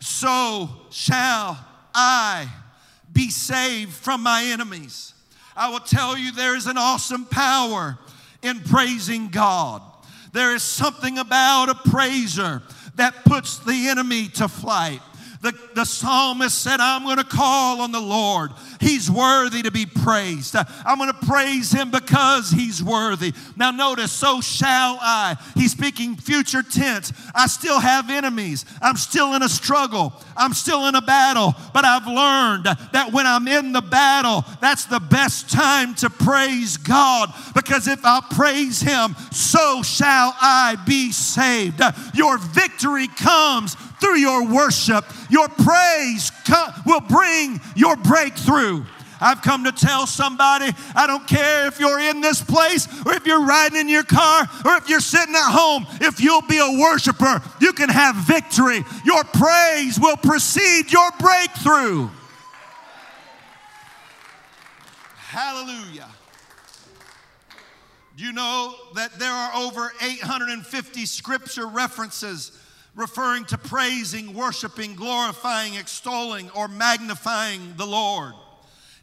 So 0.00 0.70
shall 0.90 1.62
I 1.94 2.48
be 3.12 3.28
saved 3.28 3.92
from 3.92 4.22
my 4.22 4.44
enemies. 4.44 5.12
I 5.54 5.68
will 5.68 5.80
tell 5.80 6.16
you 6.16 6.32
there 6.32 6.56
is 6.56 6.66
an 6.66 6.78
awesome 6.78 7.26
power 7.26 7.98
in 8.40 8.60
praising 8.60 9.28
God. 9.28 9.82
There 10.32 10.54
is 10.54 10.62
something 10.62 11.18
about 11.18 11.68
a 11.68 11.90
praiser 11.90 12.62
that 12.94 13.26
puts 13.26 13.58
the 13.58 13.88
enemy 13.88 14.28
to 14.36 14.48
flight. 14.48 15.02
The, 15.44 15.52
the 15.74 15.84
psalmist 15.84 16.62
said, 16.62 16.80
I'm 16.80 17.04
going 17.04 17.18
to 17.18 17.24
call 17.24 17.82
on 17.82 17.92
the 17.92 18.00
Lord. 18.00 18.52
He's 18.80 19.10
worthy 19.10 19.60
to 19.60 19.70
be 19.70 19.84
praised. 19.84 20.56
I'm 20.56 20.96
going 20.96 21.12
to 21.12 21.26
praise 21.26 21.70
him 21.70 21.90
because 21.90 22.50
he's 22.50 22.82
worthy. 22.82 23.34
Now, 23.54 23.70
notice, 23.70 24.10
so 24.10 24.40
shall 24.40 24.96
I. 25.02 25.36
He's 25.54 25.72
speaking 25.72 26.16
future 26.16 26.62
tense. 26.62 27.12
I 27.34 27.46
still 27.46 27.78
have 27.78 28.08
enemies. 28.08 28.64
I'm 28.80 28.96
still 28.96 29.34
in 29.34 29.42
a 29.42 29.48
struggle. 29.50 30.14
I'm 30.34 30.54
still 30.54 30.86
in 30.86 30.94
a 30.94 31.02
battle. 31.02 31.54
But 31.74 31.84
I've 31.84 32.06
learned 32.06 32.64
that 32.64 33.10
when 33.12 33.26
I'm 33.26 33.46
in 33.46 33.72
the 33.72 33.82
battle, 33.82 34.46
that's 34.62 34.86
the 34.86 35.00
best 35.00 35.50
time 35.50 35.94
to 35.96 36.08
praise 36.08 36.78
God 36.78 37.34
because 37.54 37.86
if 37.86 38.00
I 38.02 38.22
praise 38.30 38.80
him, 38.80 39.14
so 39.30 39.82
shall 39.82 40.34
I 40.40 40.76
be 40.86 41.12
saved. 41.12 41.82
Your 42.14 42.38
victory 42.38 43.08
comes 43.08 43.76
through 44.00 44.18
your 44.18 44.46
worship. 44.46 45.04
Your 45.30 45.48
praise 45.48 46.30
will 46.86 47.00
bring 47.00 47.60
your 47.74 47.96
breakthrough. 47.96 48.84
I've 49.20 49.42
come 49.42 49.64
to 49.64 49.72
tell 49.72 50.06
somebody, 50.06 50.70
I 50.94 51.06
don't 51.06 51.26
care 51.26 51.66
if 51.66 51.80
you're 51.80 51.98
in 51.98 52.20
this 52.20 52.42
place 52.42 52.86
or 53.06 53.14
if 53.14 53.26
you're 53.26 53.44
riding 53.44 53.80
in 53.80 53.88
your 53.88 54.02
car 54.02 54.46
or 54.64 54.76
if 54.76 54.88
you're 54.88 55.00
sitting 55.00 55.34
at 55.34 55.50
home, 55.50 55.86
if 56.00 56.20
you'll 56.20 56.42
be 56.42 56.58
a 56.58 56.78
worshiper, 56.78 57.40
you 57.60 57.72
can 57.72 57.88
have 57.88 58.16
victory. 58.16 58.84
Your 59.04 59.24
praise 59.24 59.98
will 59.98 60.16
precede 60.16 60.92
your 60.92 61.08
breakthrough. 61.18 62.10
Hallelujah. 65.16 66.08
Do 68.16 68.24
you 68.24 68.32
know 68.32 68.74
that 68.94 69.18
there 69.18 69.32
are 69.32 69.54
over 69.56 69.90
850 70.00 71.06
scripture 71.06 71.66
references 71.66 72.52
referring 72.94 73.44
to 73.46 73.58
praising, 73.58 74.34
worshiping, 74.34 74.94
glorifying, 74.94 75.74
extolling, 75.74 76.50
or 76.50 76.68
magnifying 76.68 77.74
the 77.76 77.86
Lord. 77.86 78.34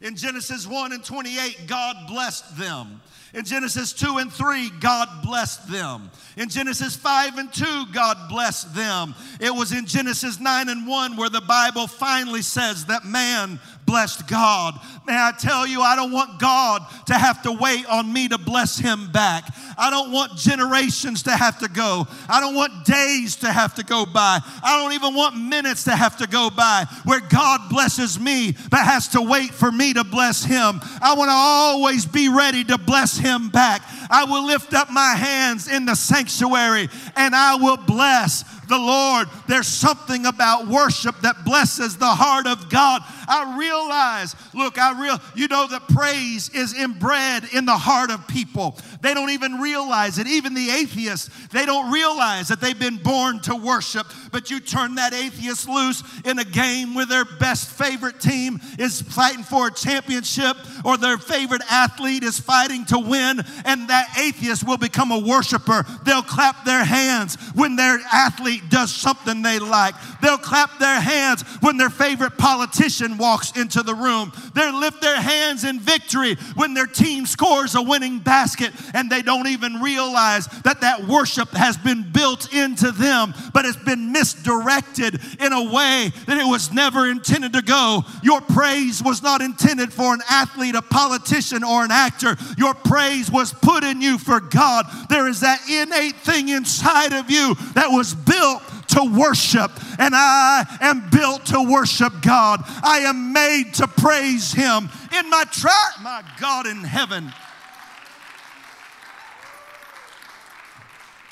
In 0.00 0.16
Genesis 0.16 0.66
1 0.66 0.92
and 0.92 1.04
28, 1.04 1.66
God 1.68 2.08
blessed 2.08 2.58
them. 2.58 3.00
In 3.34 3.44
Genesis 3.44 3.92
2 3.94 4.18
and 4.18 4.30
3, 4.30 4.70
God 4.80 5.08
blessed 5.22 5.70
them. 5.70 6.10
In 6.36 6.50
Genesis 6.50 6.94
5 6.96 7.38
and 7.38 7.52
2, 7.52 7.86
God 7.92 8.28
blessed 8.28 8.74
them. 8.74 9.14
It 9.40 9.54
was 9.54 9.72
in 9.72 9.86
Genesis 9.86 10.38
9 10.38 10.68
and 10.68 10.86
1 10.86 11.16
where 11.16 11.30
the 11.30 11.40
Bible 11.40 11.86
finally 11.86 12.42
says 12.42 12.86
that 12.86 13.06
man 13.06 13.58
blessed 13.86 14.26
God. 14.28 14.78
May 15.06 15.14
I 15.14 15.32
tell 15.38 15.66
you, 15.66 15.82
I 15.82 15.96
don't 15.96 16.12
want 16.12 16.38
God 16.40 16.82
to 17.06 17.14
have 17.14 17.42
to 17.42 17.52
wait 17.52 17.86
on 17.86 18.12
me 18.12 18.28
to 18.28 18.38
bless 18.38 18.78
him 18.78 19.10
back. 19.12 19.44
I 19.76 19.90
don't 19.90 20.12
want 20.12 20.36
generations 20.36 21.24
to 21.24 21.32
have 21.32 21.58
to 21.60 21.68
go. 21.68 22.06
I 22.28 22.40
don't 22.40 22.54
want 22.54 22.84
days 22.84 23.36
to 23.36 23.52
have 23.52 23.74
to 23.74 23.84
go 23.84 24.06
by. 24.06 24.40
I 24.62 24.80
don't 24.80 24.92
even 24.92 25.14
want 25.14 25.36
minutes 25.36 25.84
to 25.84 25.96
have 25.96 26.16
to 26.18 26.26
go 26.26 26.50
by 26.50 26.86
where 27.04 27.20
God 27.20 27.68
blesses 27.68 28.18
me 28.18 28.54
but 28.70 28.80
has 28.80 29.08
to 29.08 29.22
wait 29.22 29.50
for 29.52 29.70
me 29.70 29.92
to 29.94 30.04
bless 30.04 30.44
him. 30.44 30.80
I 31.00 31.14
want 31.14 31.28
to 31.28 31.34
always 31.34 32.06
be 32.06 32.28
ready 32.28 32.64
to 32.64 32.78
bless 32.78 33.16
him 33.16 33.48
back. 33.48 33.82
I 34.12 34.24
will 34.24 34.46
lift 34.46 34.74
up 34.74 34.90
my 34.90 35.14
hands 35.14 35.68
in 35.68 35.86
the 35.86 35.94
sanctuary 35.94 36.88
and 37.16 37.34
I 37.34 37.56
will 37.56 37.78
bless 37.78 38.44
the 38.68 38.78
Lord. 38.78 39.28
There's 39.48 39.66
something 39.66 40.26
about 40.26 40.66
worship 40.66 41.20
that 41.22 41.44
blesses 41.44 41.96
the 41.96 42.06
heart 42.06 42.46
of 42.46 42.70
God. 42.70 43.02
I 43.28 43.56
realize, 43.58 44.34
look, 44.54 44.78
I 44.78 45.00
real 45.00 45.18
you 45.34 45.48
know 45.48 45.66
that 45.66 45.88
praise 45.88 46.48
is 46.50 46.74
inbred 46.74 47.52
in 47.52 47.66
the 47.66 47.76
heart 47.76 48.10
of 48.10 48.26
people. 48.28 48.78
They 49.00 49.14
don't 49.14 49.30
even 49.30 49.60
realize 49.60 50.18
it. 50.18 50.26
Even 50.26 50.54
the 50.54 50.70
atheists, 50.70 51.28
they 51.48 51.66
don't 51.66 51.92
realize 51.92 52.48
that 52.48 52.60
they've 52.60 52.78
been 52.78 52.96
born 52.96 53.40
to 53.40 53.56
worship. 53.56 54.06
But 54.30 54.50
you 54.50 54.60
turn 54.60 54.94
that 54.94 55.12
atheist 55.12 55.68
loose 55.68 56.02
in 56.24 56.38
a 56.38 56.44
game 56.44 56.94
where 56.94 57.06
their 57.06 57.24
best 57.24 57.68
favorite 57.68 58.20
team 58.20 58.60
is 58.78 59.02
fighting 59.02 59.44
for 59.44 59.68
a 59.68 59.72
championship 59.72 60.56
or 60.84 60.96
their 60.96 61.18
favorite 61.18 61.62
athlete 61.70 62.22
is 62.22 62.38
fighting 62.38 62.84
to 62.86 62.98
win, 62.98 63.40
and 63.64 63.88
that 63.88 64.01
atheist 64.18 64.66
will 64.66 64.78
become 64.78 65.10
a 65.10 65.18
worshiper. 65.18 65.84
They'll 66.04 66.22
clap 66.22 66.64
their 66.64 66.84
hands 66.84 67.36
when 67.54 67.76
their 67.76 67.98
athlete 68.12 68.68
does 68.68 68.94
something 68.94 69.42
they 69.42 69.58
like. 69.58 69.94
They'll 70.20 70.38
clap 70.38 70.78
their 70.78 71.00
hands 71.00 71.42
when 71.60 71.76
their 71.76 71.90
favorite 71.90 72.38
politician 72.38 73.18
walks 73.18 73.52
into 73.56 73.82
the 73.82 73.94
room. 73.94 74.32
They'll 74.54 74.78
lift 74.78 75.00
their 75.00 75.20
hands 75.20 75.64
in 75.64 75.80
victory 75.80 76.36
when 76.54 76.74
their 76.74 76.86
team 76.86 77.26
scores 77.26 77.74
a 77.74 77.82
winning 77.82 78.18
basket 78.18 78.72
and 78.94 79.10
they 79.10 79.22
don't 79.22 79.48
even 79.48 79.80
realize 79.80 80.46
that 80.64 80.80
that 80.80 81.06
worship 81.06 81.50
has 81.50 81.76
been 81.76 82.10
built 82.12 82.52
into 82.52 82.92
them, 82.92 83.34
but 83.52 83.64
it's 83.64 83.76
been 83.76 84.12
misdirected 84.12 85.20
in 85.40 85.52
a 85.52 85.72
way 85.72 86.12
that 86.26 86.38
it 86.38 86.46
was 86.46 86.72
never 86.72 87.08
intended 87.08 87.52
to 87.52 87.62
go. 87.62 88.04
Your 88.22 88.40
praise 88.40 89.02
was 89.02 89.22
not 89.22 89.40
intended 89.40 89.92
for 89.92 90.14
an 90.14 90.20
athlete, 90.28 90.74
a 90.74 90.82
politician, 90.82 91.64
or 91.64 91.84
an 91.84 91.90
actor. 91.90 92.36
Your 92.56 92.74
praise 92.74 93.30
was 93.30 93.52
put 93.52 93.84
in 93.92 94.02
you 94.02 94.18
for 94.18 94.40
God. 94.40 94.86
There 95.08 95.28
is 95.28 95.40
that 95.40 95.60
innate 95.68 96.16
thing 96.16 96.48
inside 96.48 97.12
of 97.12 97.30
you 97.30 97.54
that 97.74 97.88
was 97.88 98.14
built 98.14 98.62
to 98.88 99.18
worship, 99.18 99.70
and 99.98 100.14
I 100.14 100.66
am 100.80 101.08
built 101.10 101.46
to 101.46 101.62
worship 101.70 102.12
God. 102.20 102.62
I 102.82 103.00
am 103.00 103.32
made 103.32 103.74
to 103.74 103.86
praise 103.86 104.52
Him 104.52 104.88
in 105.16 105.30
my 105.30 105.44
tribe, 105.44 106.02
my 106.02 106.22
God 106.40 106.66
in 106.66 106.78
heaven. 106.78 107.32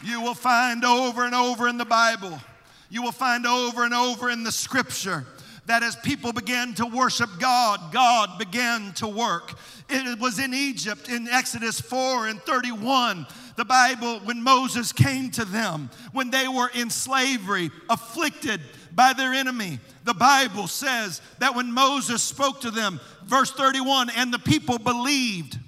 You 0.02 0.22
will 0.22 0.34
find 0.34 0.84
over 0.84 1.24
and 1.24 1.34
over 1.34 1.68
in 1.68 1.76
the 1.76 1.84
Bible, 1.84 2.40
you 2.88 3.02
will 3.02 3.12
find 3.12 3.46
over 3.46 3.84
and 3.84 3.92
over 3.92 4.30
in 4.30 4.44
the 4.44 4.52
scripture 4.52 5.26
that 5.66 5.82
as 5.82 5.96
people 5.96 6.32
began 6.32 6.74
to 6.74 6.86
worship 6.86 7.30
God, 7.38 7.92
God 7.92 8.38
began 8.38 8.92
to 8.94 9.08
work. 9.08 9.54
It 9.88 10.18
was 10.18 10.38
in 10.38 10.54
Egypt 10.54 11.08
in 11.08 11.28
Exodus 11.28 11.80
4 11.80 12.28
and 12.28 12.40
31 12.42 13.26
the 13.60 13.64
Bible, 13.66 14.20
when 14.20 14.42
Moses 14.42 14.90
came 14.90 15.30
to 15.32 15.44
them, 15.44 15.90
when 16.12 16.30
they 16.30 16.48
were 16.48 16.70
in 16.72 16.88
slavery, 16.88 17.70
afflicted 17.90 18.58
by 18.94 19.12
their 19.12 19.34
enemy, 19.34 19.78
the 20.04 20.14
Bible 20.14 20.66
says 20.66 21.20
that 21.40 21.54
when 21.54 21.70
Moses 21.70 22.22
spoke 22.22 22.62
to 22.62 22.70
them, 22.70 22.98
verse 23.26 23.50
31, 23.50 24.08
and 24.16 24.32
the 24.32 24.38
people 24.38 24.78
believed. 24.78 25.58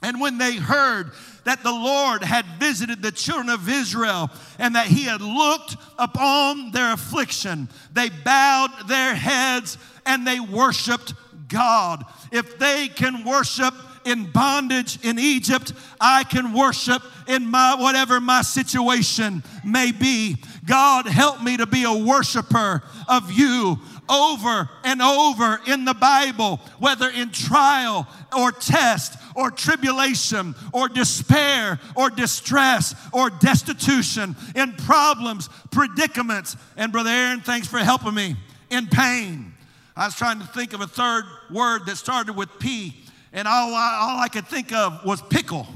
And 0.00 0.20
when 0.20 0.38
they 0.38 0.54
heard 0.54 1.10
that 1.44 1.62
the 1.62 1.72
Lord 1.72 2.22
had 2.22 2.44
visited 2.58 3.02
the 3.02 3.12
children 3.12 3.48
of 3.48 3.68
Israel 3.68 4.30
and 4.58 4.74
that 4.74 4.86
he 4.86 5.04
had 5.04 5.20
looked 5.20 5.76
upon 5.98 6.70
their 6.72 6.92
affliction, 6.92 7.68
they 7.92 8.08
bowed 8.08 8.70
their 8.88 9.14
heads 9.14 9.78
and 10.06 10.26
they 10.26 10.40
worshiped 10.40 11.14
God. 11.48 12.04
If 12.32 12.58
they 12.58 12.88
can 12.88 13.24
worship 13.24 13.74
in 14.04 14.30
bondage 14.30 14.98
in 15.04 15.18
Egypt, 15.18 15.72
I 16.00 16.24
can 16.24 16.52
worship 16.52 17.02
in 17.26 17.46
my 17.46 17.74
whatever 17.74 18.20
my 18.20 18.42
situation 18.42 19.42
may 19.64 19.92
be. 19.92 20.36
God, 20.66 21.06
help 21.06 21.42
me 21.42 21.56
to 21.56 21.66
be 21.66 21.84
a 21.84 21.92
worshiper 21.92 22.82
of 23.08 23.32
you 23.32 23.78
over 24.08 24.68
and 24.84 25.00
over 25.00 25.60
in 25.66 25.84
the 25.84 25.94
Bible, 25.94 26.60
whether 26.78 27.08
in 27.08 27.30
trial 27.30 28.06
or 28.36 28.52
test 28.52 29.18
or 29.34 29.50
tribulation 29.50 30.54
or 30.72 30.88
despair 30.88 31.80
or 31.94 32.10
distress 32.10 32.94
or 33.12 33.30
destitution, 33.30 34.36
in 34.54 34.72
problems, 34.72 35.48
predicaments. 35.70 36.56
And 36.76 36.92
Brother 36.92 37.10
Aaron, 37.10 37.40
thanks 37.40 37.66
for 37.66 37.78
helping 37.78 38.14
me 38.14 38.36
in 38.70 38.86
pain. 38.86 39.52
I 39.96 40.06
was 40.06 40.16
trying 40.16 40.40
to 40.40 40.46
think 40.46 40.72
of 40.72 40.80
a 40.80 40.86
third 40.86 41.24
word 41.50 41.86
that 41.86 41.96
started 41.96 42.34
with 42.34 42.48
P 42.58 42.94
and 43.32 43.48
all 43.48 43.74
I, 43.74 43.98
all 44.00 44.20
I 44.20 44.28
could 44.28 44.46
think 44.46 44.72
of 44.72 45.04
was 45.04 45.20
pickle. 45.22 45.66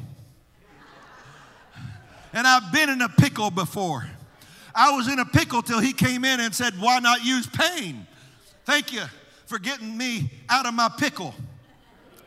And 2.33 2.47
I've 2.47 2.73
been 2.73 2.88
in 2.88 3.03
a 3.03 3.09
pickle 3.09 3.51
before. 3.51 4.09
I 4.75 4.92
was 4.92 5.09
in 5.09 5.18
a 5.18 5.25
pickle 5.25 5.62
till 5.62 5.81
he 5.81 5.92
came 5.92 6.25
in 6.25 6.40
and 6.40 6.55
said, 6.55 6.75
Why 6.79 7.01
not 7.01 7.25
use 7.25 7.47
pain? 7.47 8.07
Thank 8.64 8.92
you 8.92 9.03
for 9.47 9.59
getting 9.59 9.97
me 9.97 10.31
out 10.49 10.66
of 10.66 10.75
my 10.75 10.88
pickle. 10.88 11.35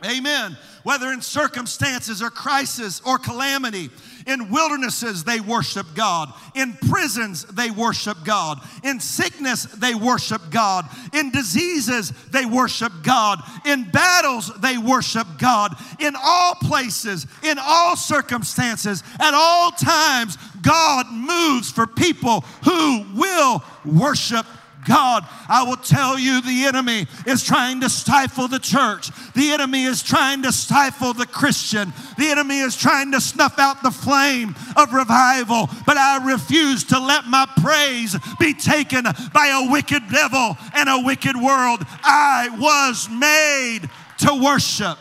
Amen. 0.04 0.56
Whether 0.82 1.12
in 1.12 1.20
circumstances 1.20 2.22
or 2.22 2.30
crisis 2.30 3.00
or 3.06 3.18
calamity, 3.18 3.90
in 4.26 4.50
wildernesses, 4.50 5.24
they 5.24 5.40
worship 5.40 5.86
God. 5.94 6.32
In 6.54 6.74
prisons, 6.74 7.44
they 7.44 7.70
worship 7.70 8.18
God. 8.24 8.60
In 8.84 9.00
sickness, 9.00 9.64
they 9.64 9.94
worship 9.94 10.42
God. 10.50 10.88
In 11.12 11.30
diseases, 11.30 12.12
they 12.30 12.44
worship 12.44 12.92
God. 13.02 13.40
In 13.64 13.90
battles, 13.90 14.52
they 14.60 14.78
worship 14.78 15.26
God. 15.38 15.76
In 16.00 16.14
all 16.20 16.54
places, 16.54 17.26
in 17.42 17.58
all 17.60 17.96
circumstances, 17.96 19.02
at 19.18 19.34
all 19.34 19.70
times, 19.72 20.36
God 20.62 21.06
moves 21.10 21.70
for 21.70 21.86
people 21.86 22.40
who 22.64 23.04
will 23.14 23.62
worship 23.84 24.46
God. 24.86 25.26
I 25.48 25.64
will 25.64 25.76
tell 25.76 26.18
you 26.18 26.40
the 26.40 26.64
enemy 26.64 27.06
is 27.26 27.42
trying 27.42 27.80
to 27.80 27.90
stifle 27.90 28.48
the 28.48 28.58
church. 28.58 29.10
The 29.34 29.50
enemy 29.50 29.84
is 29.84 30.02
trying 30.02 30.42
to 30.42 30.52
stifle 30.52 31.12
the 31.12 31.26
Christian. 31.26 31.92
The 32.18 32.26
enemy 32.26 32.58
is 32.58 32.76
trying 32.76 33.12
to 33.12 33.20
snuff 33.20 33.58
out 33.58 33.82
the 33.82 33.90
flame 33.90 34.54
of 34.76 34.92
revival. 34.92 35.68
But 35.86 35.96
I 35.96 36.24
refuse 36.24 36.84
to 36.84 36.98
let 36.98 37.26
my 37.26 37.46
praise 37.60 38.16
be 38.38 38.54
taken 38.54 39.04
by 39.32 39.62
a 39.64 39.70
wicked 39.70 40.02
devil 40.10 40.56
and 40.74 40.88
a 40.88 41.02
wicked 41.04 41.36
world. 41.36 41.80
I 42.02 42.48
was 42.58 43.08
made 43.08 43.88
to 44.18 44.42
worship. 44.42 44.98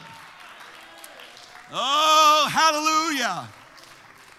Oh, 1.73 2.47
hallelujah. 2.51 3.47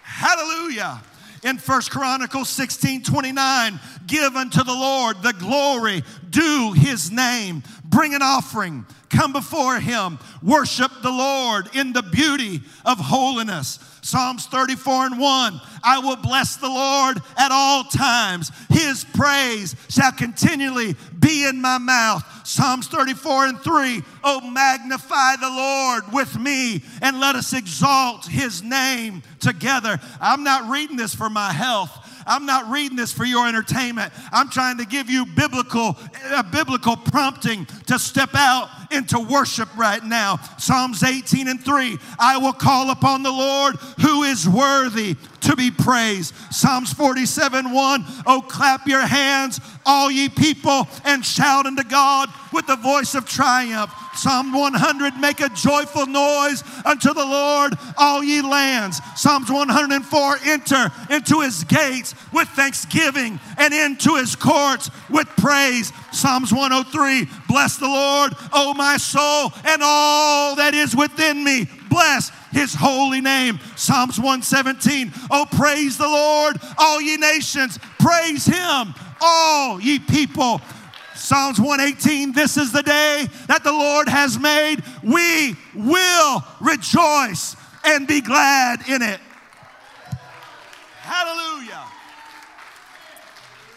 Hallelujah 0.03 1.03
in 1.45 1.59
First 1.59 1.91
Chronicles 1.91 2.49
16 2.49 3.03
29. 3.03 3.81
Give 4.07 4.37
unto 4.37 4.63
the 4.65 4.73
Lord 4.73 5.23
the 5.23 5.33
glory, 5.33 6.03
due 6.31 6.73
his 6.73 7.11
name, 7.11 7.63
bring 7.85 8.15
an 8.15 8.23
offering, 8.23 8.87
come 9.11 9.33
before 9.33 9.79
him, 9.79 10.19
worship 10.43 10.91
the 11.03 11.11
Lord 11.11 11.69
in 11.75 11.93
the 11.93 12.03
beauty 12.03 12.63
of 12.85 12.99
holiness. 12.99 13.79
Psalms 14.05 14.47
34 14.47 15.07
and 15.07 15.19
1 15.21 15.61
I 15.85 15.99
will 16.01 16.17
bless 16.17 16.57
the 16.57 16.69
Lord 16.69 17.19
at 17.37 17.53
all 17.53 17.85
times. 17.85 18.51
His 18.69 19.05
praise 19.05 19.77
shall 19.89 20.13
continually 20.13 20.97
be 21.19 21.47
in 21.47 21.61
my 21.61 21.79
mouth. 21.79 22.25
Psalms 22.45 22.89
34 22.89 23.47
and 23.47 23.61
3 23.61 24.03
Oh, 24.25 24.41
magnify 24.41 25.37
the 25.37 25.49
Lord 25.49 26.13
with 26.13 26.39
me 26.39 26.83
and 27.01 27.21
let 27.21 27.37
us 27.37 27.53
exalt 27.53 28.27
his 28.27 28.63
name 28.63 29.23
together. 29.41 30.01
I'm 30.21 30.43
not 30.43 30.69
reading 30.69 30.97
this 30.97 31.15
for 31.15 31.31
my 31.31 31.53
health. 31.53 31.91
I'm 32.27 32.47
not 32.47 32.71
reading 32.71 32.97
this 32.97 33.13
for 33.13 33.25
your 33.25 33.47
entertainment. 33.47 34.13
I'm 34.33 34.49
trying 34.49 34.79
to 34.79 34.87
give 34.87 35.11
you 35.11 35.27
biblical, 35.27 35.97
a 36.35 36.43
biblical 36.43 36.97
prompting 36.97 37.67
to 37.87 37.99
step 37.99 38.31
out 38.35 38.69
into 38.91 39.19
worship 39.19 39.69
right 39.77 40.05
now. 40.05 40.39
Psalms 40.59 41.03
18 41.03 41.49
and 41.49 41.63
3 41.65 41.99
I 42.19 42.37
will 42.39 42.53
call 42.53 42.91
upon 42.91 43.23
the 43.23 43.31
Lord 43.31 43.77
who 44.01 44.23
is 44.23 44.49
worthy 44.49 45.17
to 45.43 45.57
be 45.57 45.71
praised. 45.71 46.35
Psalms 46.51 46.93
47 46.93 47.73
1 47.73 48.05
Oh, 48.27 48.45
clap 48.47 48.87
your 48.87 49.07
hands, 49.07 49.61
all 49.85 50.11
ye 50.11 50.29
people, 50.29 50.87
and 51.05 51.25
shout 51.25 51.67
unto 51.67 51.83
God 51.83 52.29
with 52.53 52.67
the 52.67 52.77
voice 52.77 53.15
of 53.15 53.29
triumph. 53.29 53.93
Psalm 54.15 54.53
100 54.53 55.17
Make 55.17 55.41
a 55.41 55.49
joyful 55.51 56.07
noise 56.07 56.63
unto 56.85 57.15
the 57.15 57.25
Lord, 57.25 57.75
all 57.97 58.23
ye 58.23 58.43
lands. 58.43 59.01
Psalms 59.17 59.51
104 59.51 60.39
Enter 60.45 60.91
into 61.11 61.41
his 61.41 61.65
gates 61.65 62.15
with 62.33 62.49
thanksgiving 62.49 63.41
and 63.59 63.73
into 63.73 64.17
his 64.17 64.37
courts 64.37 64.91
with 65.11 65.29
praise. 65.37 65.93
Psalms 66.13 66.53
103 66.53 67.29
Bless 67.49 67.77
the 67.77 67.89
Lord, 67.89 68.33
O 68.53 68.75
my 68.75 68.97
soul, 68.97 69.53
and 69.65 69.83
all 69.83 70.57
that 70.57 70.75
is 70.75 70.95
within 70.95 71.43
me. 71.43 71.69
Bless 71.89 72.31
his 72.53 72.75
holy 72.75 73.21
name. 73.21 73.59
Psalms 73.77 74.19
117. 74.19 75.13
Oh, 75.31 75.47
praise 75.53 75.99
the 75.99 76.09
Lord, 76.09 76.57
all 76.79 77.01
ye 77.01 77.17
nations. 77.17 77.79
Praise 77.99 78.47
him, 78.47 78.95
all 79.21 79.81
ye 79.81 79.99
people. 79.99 80.61
Psalms 81.33 81.59
118 81.59 82.33
This 82.33 82.59
is 82.59 82.73
the 82.73 82.83
day 82.83 83.27
that 83.47 83.65
the 83.65 83.73
Lord 83.73 84.07
has 84.07 84.39
made. 84.39 84.83
We 85.03 85.57
will 85.75 86.45
rejoice 86.61 87.57
and 87.87 88.07
be 88.07 88.21
glad 88.21 88.87
in 88.87 89.01
it. 89.01 89.19
Hallelujah. 91.01 91.85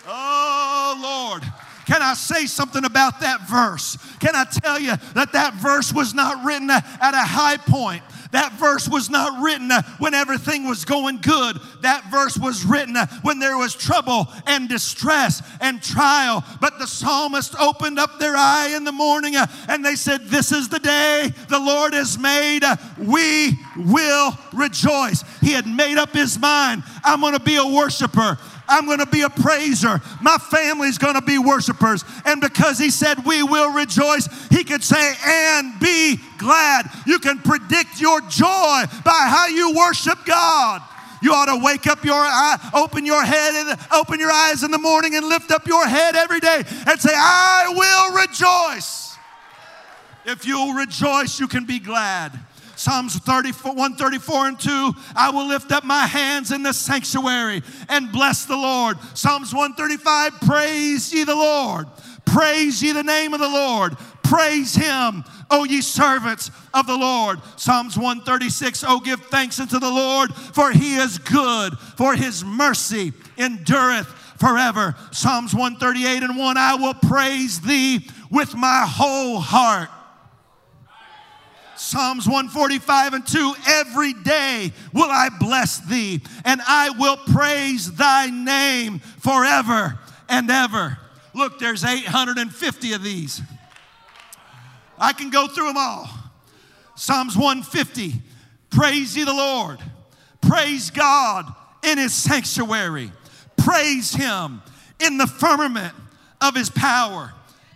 Oh, 0.05 0.99
Lord. 1.01 1.43
Can 1.85 2.01
I 2.01 2.13
say 2.15 2.45
something 2.45 2.83
about 2.83 3.21
that 3.21 3.47
verse? 3.47 3.97
Can 4.19 4.35
I 4.35 4.43
tell 4.43 4.77
you 4.77 4.93
that 5.13 5.31
that 5.31 5.53
verse 5.53 5.93
was 5.93 6.13
not 6.13 6.43
written 6.43 6.69
at 6.69 7.13
a 7.13 7.23
high 7.23 7.55
point? 7.55 8.03
That 8.35 8.51
verse 8.59 8.89
was 8.89 9.09
not 9.09 9.41
written 9.41 9.71
uh, 9.71 9.81
when 9.97 10.13
everything 10.13 10.67
was 10.67 10.83
going 10.83 11.19
good. 11.19 11.57
That 11.79 12.03
verse 12.11 12.37
was 12.37 12.65
written 12.65 12.97
uh, 12.97 13.07
when 13.21 13.39
there 13.39 13.57
was 13.57 13.73
trouble 13.73 14.27
and 14.45 14.67
distress 14.67 15.41
and 15.61 15.81
trial. 15.81 16.43
But 16.59 16.77
the 16.77 16.85
psalmist 16.85 17.55
opened 17.57 17.97
up 17.97 18.19
their 18.19 18.35
eye 18.35 18.73
in 18.75 18.83
the 18.83 18.91
morning 18.91 19.37
uh, 19.37 19.47
and 19.69 19.85
they 19.85 19.95
said, 19.95 20.25
This 20.25 20.51
is 20.51 20.67
the 20.67 20.79
day 20.79 21.31
the 21.47 21.59
Lord 21.59 21.93
has 21.93 22.19
made. 22.19 22.63
We 22.97 23.57
will 23.77 24.37
rejoice. 24.51 25.23
He 25.39 25.53
had 25.53 25.65
made 25.65 25.97
up 25.97 26.11
his 26.11 26.37
mind. 26.37 26.83
I'm 27.05 27.21
going 27.21 27.35
to 27.35 27.39
be 27.39 27.55
a 27.55 27.65
worshiper. 27.65 28.37
I'm 28.67 28.85
going 28.85 28.99
to 28.99 29.05
be 29.05 29.21
a 29.21 29.29
praiser. 29.29 30.01
My 30.21 30.37
family's 30.37 30.97
going 30.97 31.15
to 31.15 31.21
be 31.21 31.37
worshipers. 31.37 32.03
And 32.25 32.41
because 32.41 32.79
he 32.79 32.89
said, 32.89 33.25
We 33.25 33.43
will 33.43 33.71
rejoice, 33.71 34.27
he 34.49 34.63
could 34.63 34.83
say, 34.83 35.13
And 35.23 35.79
be 35.79 36.17
glad. 36.37 36.89
You 37.05 37.19
can 37.19 37.39
predict 37.39 37.99
your 37.99 38.21
joy 38.21 38.83
by 39.03 39.27
how 39.27 39.47
you 39.47 39.73
worship 39.75 40.19
God. 40.25 40.81
You 41.21 41.33
ought 41.33 41.45
to 41.45 41.63
wake 41.63 41.87
up 41.87 42.03
your 42.03 42.13
eye, 42.13 42.57
open 42.73 43.05
your 43.05 43.23
head, 43.23 43.55
and 43.55 43.79
open 43.93 44.19
your 44.19 44.31
eyes 44.31 44.63
in 44.63 44.71
the 44.71 44.77
morning 44.77 45.15
and 45.15 45.27
lift 45.27 45.49
up 45.51 45.65
your 45.65 45.87
head 45.87 46.15
every 46.15 46.39
day 46.39 46.63
and 46.87 46.99
say, 46.99 47.13
I 47.13 47.73
will 47.75 48.21
rejoice. 48.21 49.17
If 50.25 50.45
you'll 50.45 50.73
rejoice, 50.73 51.39
you 51.39 51.47
can 51.47 51.65
be 51.65 51.79
glad. 51.79 52.37
Psalms 52.75 53.17
34, 53.17 53.73
134 53.73 54.47
and 54.47 54.59
2, 54.59 54.93
I 55.15 55.31
will 55.31 55.47
lift 55.47 55.71
up 55.71 55.83
my 55.83 56.05
hands 56.05 56.51
in 56.51 56.63
the 56.63 56.73
sanctuary 56.73 57.63
and 57.89 58.11
bless 58.11 58.45
the 58.45 58.57
Lord. 58.57 58.97
Psalms 59.13 59.53
135, 59.53 60.41
praise 60.41 61.13
ye 61.13 61.23
the 61.23 61.35
Lord. 61.35 61.87
Praise 62.25 62.81
ye 62.81 62.91
the 62.91 63.03
name 63.03 63.33
of 63.33 63.39
the 63.39 63.49
Lord. 63.49 63.95
Praise 64.23 64.73
him, 64.73 65.23
O 65.51 65.63
ye 65.63 65.81
servants 65.81 66.49
of 66.73 66.87
the 66.87 66.97
Lord. 66.97 67.39
Psalms 67.57 67.95
136, 67.95 68.83
Oh, 68.87 68.99
give 68.99 69.21
thanks 69.25 69.59
unto 69.59 69.79
the 69.79 69.89
Lord, 69.89 70.33
for 70.33 70.71
he 70.71 70.95
is 70.95 71.19
good, 71.19 71.77
for 71.95 72.15
his 72.15 72.43
mercy 72.43 73.13
endureth 73.37 74.07
forever. 74.37 74.95
Psalms 75.11 75.53
138 75.53 76.23
and 76.23 76.37
1, 76.37 76.57
I 76.57 76.75
will 76.75 76.95
praise 76.95 77.61
thee 77.61 78.09
with 78.31 78.55
my 78.55 78.85
whole 78.87 79.39
heart. 79.39 79.89
Psalms 81.77 82.25
145 82.25 83.13
and 83.13 83.27
2 83.27 83.53
Every 83.67 84.13
day 84.13 84.71
will 84.93 85.09
I 85.09 85.29
bless 85.39 85.79
thee, 85.79 86.21
and 86.43 86.61
I 86.67 86.91
will 86.91 87.17
praise 87.17 87.91
thy 87.93 88.29
name 88.29 88.99
forever 88.99 89.99
and 90.29 90.49
ever. 90.49 90.97
Look, 91.33 91.59
there's 91.59 91.83
850 91.83 92.93
of 92.93 93.03
these. 93.03 93.41
I 94.97 95.11
can 95.13 95.29
go 95.29 95.47
through 95.47 95.67
them 95.67 95.77
all. 95.77 96.09
Psalms 96.95 97.35
150 97.35 98.21
Praise 98.69 99.15
ye 99.15 99.23
the 99.23 99.33
Lord, 99.33 99.79
praise 100.41 100.91
God 100.91 101.45
in 101.83 101.97
his 101.97 102.13
sanctuary, 102.13 103.11
praise 103.57 104.13
him 104.13 104.61
in 104.99 105.17
the 105.17 105.27
firmament 105.27 105.93
of 106.41 106.55
his 106.55 106.69
power. 106.69 107.33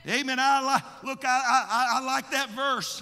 Amen. 0.08 0.40
I 0.40 0.62
like, 0.62 1.04
look, 1.04 1.24
I, 1.26 1.30
I, 1.30 2.00
I 2.00 2.06
like 2.06 2.32
that 2.32 2.50
verse. 2.50 3.02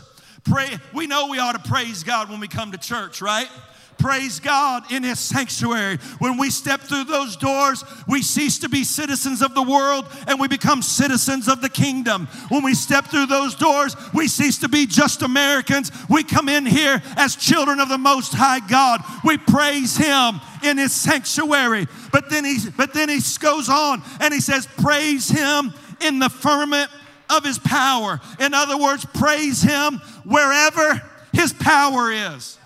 Pray, 0.49 0.69
we 0.93 1.07
know 1.07 1.27
we 1.27 1.39
ought 1.39 1.61
to 1.61 1.69
praise 1.69 2.03
God 2.03 2.29
when 2.29 2.39
we 2.39 2.47
come 2.47 2.71
to 2.71 2.77
church, 2.77 3.21
right? 3.21 3.49
Praise 3.97 4.39
God 4.39 4.91
in 4.91 5.03
His 5.03 5.19
sanctuary. 5.19 5.97
When 6.19 6.37
we 6.37 6.51
step 6.51 6.81
through 6.81 7.05
those 7.05 7.35
doors, 7.35 7.83
we 8.07 8.21
cease 8.21 8.59
to 8.59 8.69
be 8.69 8.83
citizens 8.83 9.41
of 9.41 9.55
the 9.55 9.63
world 9.63 10.05
and 10.27 10.39
we 10.39 10.47
become 10.47 10.81
citizens 10.81 11.47
of 11.47 11.61
the 11.61 11.69
kingdom. 11.69 12.27
When 12.49 12.63
we 12.63 12.75
step 12.75 13.05
through 13.05 13.25
those 13.25 13.55
doors, 13.55 13.95
we 14.13 14.27
cease 14.27 14.59
to 14.59 14.69
be 14.69 14.85
just 14.85 15.23
Americans. 15.23 15.91
We 16.09 16.23
come 16.23 16.47
in 16.47 16.65
here 16.65 17.01
as 17.15 17.35
children 17.35 17.79
of 17.79 17.89
the 17.89 17.97
Most 17.97 18.33
High 18.33 18.65
God. 18.67 19.01
We 19.23 19.37
praise 19.37 19.97
Him 19.97 20.39
in 20.63 20.77
His 20.77 20.93
sanctuary. 20.93 21.87
But 22.11 22.29
then 22.29 22.45
He, 22.45 22.57
but 22.77 22.93
then 22.93 23.09
He 23.09 23.19
goes 23.39 23.67
on 23.67 24.03
and 24.19 24.33
He 24.33 24.41
says, 24.41 24.67
Praise 24.77 25.27
Him 25.27 25.73
in 26.01 26.19
the 26.19 26.29
firmament 26.29 26.91
of 27.29 27.43
his 27.43 27.59
power. 27.59 28.19
In 28.39 28.53
other 28.53 28.77
words, 28.77 29.05
praise 29.05 29.61
him 29.61 30.01
wherever 30.23 31.01
his 31.33 31.53
power 31.53 32.11
is. 32.11 32.57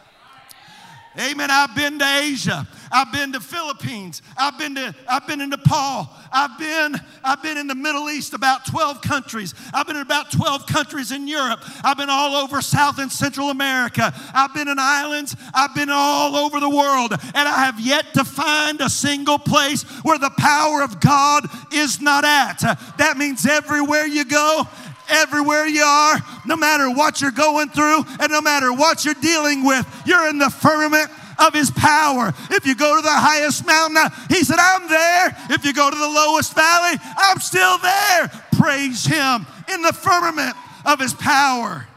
Amen. 1.19 1.49
I've 1.51 1.75
been 1.75 1.99
to 1.99 2.05
Asia. 2.05 2.67
I've 2.91 3.11
been 3.11 3.31
to 3.33 3.39
Philippines. 3.39 4.21
I've 4.37 4.57
been 4.57 4.75
to 4.75 4.93
I've 5.09 5.27
been 5.27 5.41
in 5.41 5.49
Nepal. 5.49 6.09
I've 6.31 6.57
been 6.57 6.99
I've 7.23 7.41
been 7.41 7.57
in 7.57 7.67
the 7.67 7.75
Middle 7.75 8.09
East 8.09 8.33
about 8.33 8.65
12 8.65 9.01
countries. 9.01 9.53
I've 9.73 9.87
been 9.87 9.95
in 9.95 10.01
about 10.01 10.31
12 10.31 10.65
countries 10.67 11.11
in 11.11 11.27
Europe. 11.27 11.61
I've 11.83 11.97
been 11.97 12.09
all 12.09 12.35
over 12.35 12.61
South 12.61 12.99
and 12.99 13.11
Central 13.11 13.49
America. 13.49 14.13
I've 14.33 14.53
been 14.53 14.67
in 14.67 14.77
islands. 14.79 15.35
I've 15.53 15.73
been 15.75 15.89
all 15.89 16.35
over 16.35 16.59
the 16.59 16.69
world 16.69 17.13
and 17.13 17.47
I 17.47 17.65
have 17.65 17.79
yet 17.79 18.13
to 18.15 18.25
find 18.25 18.81
a 18.81 18.89
single 18.89 19.39
place 19.39 19.83
where 20.03 20.17
the 20.17 20.31
power 20.37 20.81
of 20.81 20.99
God 20.99 21.45
is 21.71 22.01
not 22.01 22.25
at. 22.25 22.59
That 22.97 23.17
means 23.17 23.45
everywhere 23.45 24.05
you 24.05 24.25
go, 24.25 24.67
everywhere 25.09 25.65
you 25.65 25.83
are, 25.83 26.17
no 26.45 26.55
matter 26.55 26.89
what 26.89 27.21
you're 27.21 27.31
going 27.31 27.69
through 27.69 28.03
and 28.19 28.31
no 28.31 28.41
matter 28.41 28.73
what 28.73 29.05
you're 29.05 29.13
dealing 29.15 29.65
with, 29.65 29.85
you're 30.05 30.27
in 30.27 30.37
the 30.37 30.49
firmament 30.49 31.09
of 31.41 31.53
his 31.53 31.71
power. 31.71 32.33
If 32.51 32.65
you 32.65 32.75
go 32.75 32.95
to 32.95 33.01
the 33.01 33.09
highest 33.09 33.65
mountain, 33.65 33.97
uh, 33.97 34.09
he 34.29 34.43
said, 34.43 34.57
I'm 34.59 34.87
there. 34.87 35.35
If 35.49 35.65
you 35.65 35.73
go 35.73 35.89
to 35.89 35.95
the 35.95 36.07
lowest 36.07 36.53
valley, 36.53 36.97
I'm 37.17 37.39
still 37.39 37.77
there. 37.79 38.27
Praise 38.53 39.05
him 39.05 39.45
in 39.73 39.81
the 39.81 39.93
firmament 39.93 40.55
of 40.85 40.99
his 40.99 41.13
power. 41.13 41.87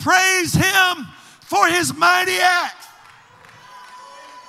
Praise 0.00 0.54
him 0.54 1.06
for 1.42 1.66
his 1.66 1.94
mighty 1.94 2.38
acts. 2.38 2.86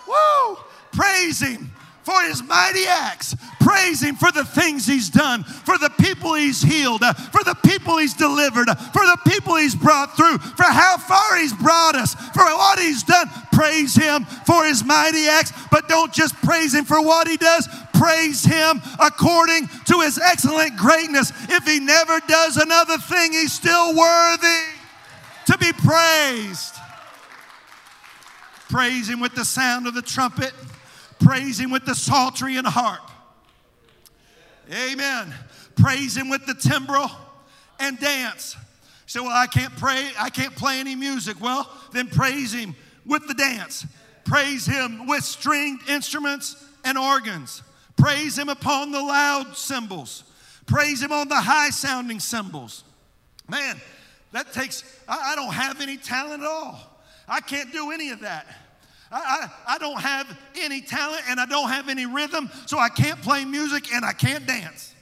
Woo! 0.07 0.57
Praise 0.91 1.41
him 1.41 1.70
for 2.03 2.21
his 2.23 2.43
mighty 2.43 2.85
acts. 2.85 3.35
Praise 3.59 4.01
him 4.01 4.15
for 4.15 4.31
the 4.31 4.43
things 4.43 4.85
he's 4.87 5.09
done, 5.09 5.43
for 5.43 5.77
the 5.77 5.91
people 5.99 6.33
he's 6.33 6.61
healed, 6.61 7.01
for 7.31 7.43
the 7.43 7.55
people 7.63 7.97
he's 7.97 8.15
delivered, 8.15 8.65
for 8.65 9.05
the 9.05 9.17
people 9.27 9.55
he's 9.55 9.75
brought 9.75 10.15
through, 10.17 10.37
for 10.39 10.63
how 10.63 10.97
far 10.97 11.37
he's 11.37 11.53
brought 11.53 11.95
us, 11.95 12.15
for 12.33 12.43
what 12.43 12.79
he's 12.79 13.03
done. 13.03 13.29
Praise 13.51 13.95
him 13.95 14.25
for 14.45 14.65
his 14.65 14.83
mighty 14.83 15.27
acts, 15.27 15.53
but 15.69 15.87
don't 15.87 16.11
just 16.11 16.35
praise 16.41 16.73
him 16.73 16.85
for 16.85 17.01
what 17.01 17.27
he 17.27 17.37
does. 17.37 17.67
Praise 17.93 18.43
him 18.43 18.81
according 18.99 19.67
to 19.85 19.99
his 19.99 20.17
excellent 20.17 20.75
greatness. 20.77 21.31
If 21.49 21.65
he 21.65 21.79
never 21.79 22.19
does 22.27 22.57
another 22.57 22.97
thing, 22.97 23.33
he's 23.33 23.53
still 23.53 23.95
worthy 23.95 24.63
to 25.45 25.57
be 25.59 25.71
praised. 25.73 26.75
Praise 28.69 29.07
him 29.07 29.19
with 29.19 29.35
the 29.35 29.45
sound 29.45 29.85
of 29.85 29.93
the 29.93 30.01
trumpet 30.01 30.53
Praise 31.23 31.59
Him 31.59 31.71
with 31.71 31.85
the 31.85 31.95
psaltery 31.95 32.57
and 32.57 32.67
harp. 32.67 33.09
Amen. 34.71 35.33
Praise 35.75 36.15
Him 36.15 36.29
with 36.29 36.45
the 36.45 36.53
timbrel 36.53 37.09
and 37.79 37.99
dance. 37.99 38.55
Say, 39.05 39.19
well, 39.19 39.29
I 39.29 39.47
can't 39.47 39.75
pray, 39.75 40.09
I 40.17 40.29
can't 40.29 40.55
play 40.55 40.79
any 40.79 40.95
music. 40.95 41.41
Well, 41.41 41.69
then 41.91 42.07
praise 42.07 42.53
Him 42.53 42.75
with 43.05 43.27
the 43.27 43.33
dance. 43.33 43.85
Praise 44.23 44.65
Him 44.65 45.07
with 45.07 45.23
stringed 45.23 45.89
instruments 45.89 46.55
and 46.85 46.97
organs. 46.97 47.61
Praise 47.97 48.37
Him 48.37 48.49
upon 48.49 48.91
the 48.91 49.01
loud 49.01 49.57
cymbals. 49.57 50.23
Praise 50.65 51.01
Him 51.01 51.11
on 51.11 51.27
the 51.27 51.41
high 51.41 51.71
sounding 51.71 52.19
cymbals. 52.19 52.83
Man, 53.49 53.81
that 54.31 54.53
takes, 54.53 54.83
I, 55.07 55.33
I 55.33 55.35
don't 55.35 55.53
have 55.53 55.81
any 55.81 55.97
talent 55.97 56.43
at 56.43 56.47
all. 56.47 56.79
I 57.27 57.41
can't 57.41 57.71
do 57.71 57.91
any 57.91 58.11
of 58.11 58.21
that. 58.21 58.47
I, 59.11 59.17
I, 59.67 59.75
I 59.75 59.77
don't 59.77 59.99
have 59.99 60.37
any 60.59 60.81
talent 60.81 61.23
and 61.27 61.39
I 61.39 61.45
don't 61.45 61.69
have 61.69 61.89
any 61.89 62.05
rhythm, 62.05 62.49
so 62.65 62.79
I 62.79 62.89
can't 62.89 63.21
play 63.21 63.43
music 63.45 63.93
and 63.93 64.05
I 64.05 64.13
can't 64.13 64.45
dance. 64.47 64.93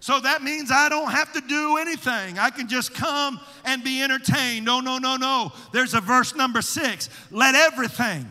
So 0.00 0.18
that 0.18 0.42
means 0.42 0.70
I 0.72 0.88
don't 0.88 1.10
have 1.10 1.30
to 1.34 1.42
do 1.42 1.76
anything. 1.76 2.38
I 2.38 2.48
can 2.48 2.68
just 2.68 2.94
come 2.94 3.38
and 3.66 3.84
be 3.84 4.02
entertained. 4.02 4.64
No, 4.64 4.80
no, 4.80 4.96
no, 4.96 5.16
no. 5.16 5.52
There's 5.72 5.92
a 5.92 6.00
verse 6.00 6.34
number 6.34 6.62
six. 6.62 7.10
Let 7.30 7.54
everything 7.54 8.26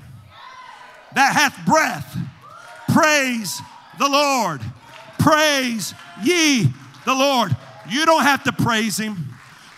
that 1.14 1.34
hath 1.34 1.66
breath 1.68 2.18
praise 2.92 3.62
the 4.00 4.10
Lord. 4.10 4.62
Praise 5.20 5.94
ye 6.24 6.68
the 7.06 7.14
Lord. 7.14 7.56
You 7.88 8.06
don't 8.06 8.24
have 8.24 8.44
to 8.46 8.52
praise 8.52 8.98
him. 8.98 9.28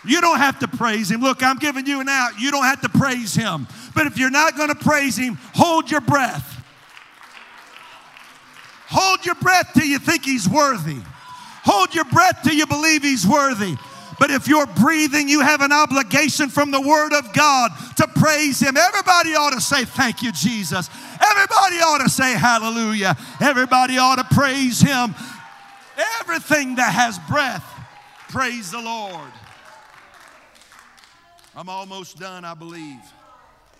You 0.04 0.20
don't 0.20 0.38
have 0.38 0.58
to 0.60 0.68
praise 0.68 1.10
him. 1.10 1.20
Look, 1.20 1.42
I'm 1.42 1.58
giving 1.58 1.86
you 1.86 2.00
an 2.00 2.08
out. 2.08 2.40
You 2.40 2.50
don't 2.50 2.64
have 2.64 2.80
to 2.80 2.88
praise 2.88 3.34
him. 3.34 3.68
But 3.94 4.06
if 4.06 4.18
you're 4.18 4.30
not 4.30 4.56
going 4.56 4.68
to 4.68 4.74
praise 4.74 5.16
him, 5.16 5.38
hold 5.54 5.90
your 5.90 6.00
breath. 6.00 6.48
Hold 8.88 9.24
your 9.24 9.34
breath 9.36 9.70
till 9.74 9.86
you 9.86 9.98
think 9.98 10.24
he's 10.24 10.48
worthy. 10.48 10.98
Hold 11.64 11.94
your 11.94 12.04
breath 12.04 12.40
till 12.42 12.54
you 12.54 12.66
believe 12.66 13.02
he's 13.02 13.26
worthy. 13.26 13.76
But 14.18 14.30
if 14.30 14.46
you're 14.46 14.66
breathing, 14.66 15.28
you 15.28 15.40
have 15.40 15.62
an 15.62 15.72
obligation 15.72 16.48
from 16.48 16.70
the 16.70 16.80
Word 16.80 17.12
of 17.12 17.32
God 17.32 17.70
to 17.96 18.06
praise 18.06 18.60
Him. 18.60 18.76
Everybody 18.76 19.30
ought 19.30 19.52
to 19.52 19.60
say, 19.60 19.84
Thank 19.84 20.22
you, 20.22 20.30
Jesus. 20.30 20.88
Everybody 21.20 21.76
ought 21.76 22.02
to 22.02 22.08
say, 22.08 22.34
Hallelujah. 22.34 23.16
Everybody 23.40 23.98
ought 23.98 24.16
to 24.16 24.34
praise 24.34 24.80
Him. 24.80 25.14
Everything 26.20 26.76
that 26.76 26.92
has 26.92 27.18
breath, 27.28 27.64
praise 28.28 28.70
the 28.70 28.80
Lord. 28.80 29.32
I'm 31.56 31.68
almost 31.68 32.18
done, 32.18 32.44
I 32.44 32.54
believe. 32.54 33.00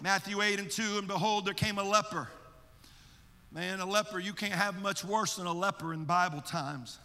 Matthew 0.03 0.43
8 0.43 0.59
and 0.59 0.69
2, 0.69 0.99
and 0.99 1.07
behold, 1.07 1.47
there 1.47 1.55
came 1.55 1.79
a 1.79 1.85
leper. 1.85 2.29
Man, 3.53 3.79
a 3.79 3.87
leper, 3.87 4.19
you 4.19 4.33
can't 4.33 4.53
have 4.53 4.83
much 4.83 5.05
worse 5.05 5.37
than 5.37 5.47
a 5.47 5.53
leper 5.53 5.95
in 5.95 6.05
Bible 6.05 6.41
times. 6.41 6.99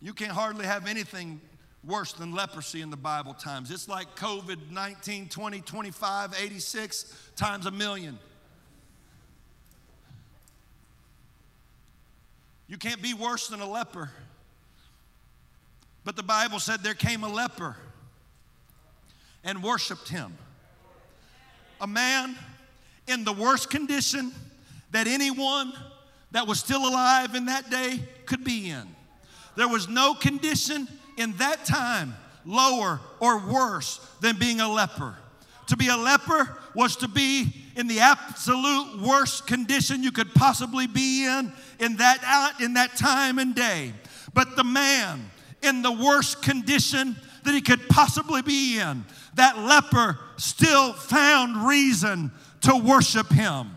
You 0.00 0.14
can't 0.14 0.32
hardly 0.32 0.64
have 0.64 0.86
anything 0.86 1.42
worse 1.84 2.14
than 2.14 2.32
leprosy 2.32 2.80
in 2.80 2.88
the 2.88 2.96
Bible 2.96 3.34
times. 3.34 3.70
It's 3.70 3.86
like 3.86 4.16
COVID 4.16 4.70
19, 4.70 5.28
20, 5.28 5.60
25, 5.60 6.34
86 6.42 7.30
times 7.36 7.66
a 7.66 7.70
million. 7.70 8.18
You 12.66 12.78
can't 12.78 13.02
be 13.02 13.12
worse 13.12 13.48
than 13.48 13.60
a 13.60 13.68
leper. 13.68 14.10
But 16.02 16.16
the 16.16 16.22
Bible 16.22 16.60
said 16.60 16.80
there 16.82 16.94
came 16.94 17.24
a 17.24 17.28
leper 17.28 17.76
and 19.44 19.62
worshiped 19.62 20.08
him. 20.08 20.36
A 21.80 21.86
man 21.86 22.36
in 23.06 23.24
the 23.24 23.32
worst 23.32 23.70
condition 23.70 24.32
that 24.90 25.06
anyone 25.06 25.72
that 26.32 26.46
was 26.46 26.60
still 26.60 26.86
alive 26.86 27.34
in 27.34 27.46
that 27.46 27.70
day 27.70 28.00
could 28.26 28.44
be 28.44 28.70
in. 28.70 28.86
There 29.56 29.68
was 29.68 29.88
no 29.88 30.14
condition 30.14 30.86
in 31.16 31.32
that 31.38 31.64
time 31.64 32.14
lower 32.44 33.00
or 33.18 33.38
worse 33.38 33.98
than 34.20 34.38
being 34.38 34.60
a 34.60 34.68
leper. 34.68 35.16
To 35.68 35.76
be 35.76 35.88
a 35.88 35.96
leper 35.96 36.56
was 36.74 36.96
to 36.96 37.08
be 37.08 37.52
in 37.76 37.86
the 37.86 38.00
absolute 38.00 39.00
worst 39.00 39.46
condition 39.46 40.02
you 40.02 40.12
could 40.12 40.34
possibly 40.34 40.86
be 40.86 41.26
in 41.26 41.52
in 41.78 41.96
that, 41.96 42.18
uh, 42.24 42.64
in 42.64 42.74
that 42.74 42.96
time 42.96 43.38
and 43.38 43.54
day. 43.54 43.92
But 44.34 44.56
the 44.56 44.64
man 44.64 45.30
in 45.62 45.82
the 45.82 45.92
worst 45.92 46.42
condition 46.42 47.16
that 47.44 47.54
he 47.54 47.60
could 47.60 47.88
possibly 47.88 48.42
be 48.42 48.78
in, 48.78 49.04
that 49.34 49.58
leper 49.58 50.18
still 50.36 50.92
found 50.92 51.66
reason 51.66 52.30
to 52.62 52.76
worship 52.76 53.30
him. 53.30 53.70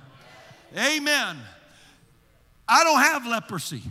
Amen. 0.78 1.38
I 2.68 2.84
don't 2.84 3.00
have 3.00 3.28
leprosy. 3.28 3.84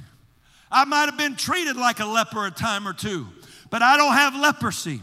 I 0.71 0.85
might 0.85 1.07
have 1.07 1.19
been 1.19 1.37
treated 1.37 1.77
like 1.77 2.01
a 2.01 2.07
leper 2.07 2.47
a 2.47 2.51
time 2.51 2.89
or 2.89 2.93
two, 2.93 3.27
but 3.71 3.83
I 3.83 3.97
don't 3.97 4.15
have 4.15 4.35
leprosy. 4.35 5.01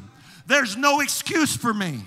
There's 0.48 0.76
no 0.76 1.00
excuse 1.00 1.56
for 1.56 1.74
me 1.74 2.02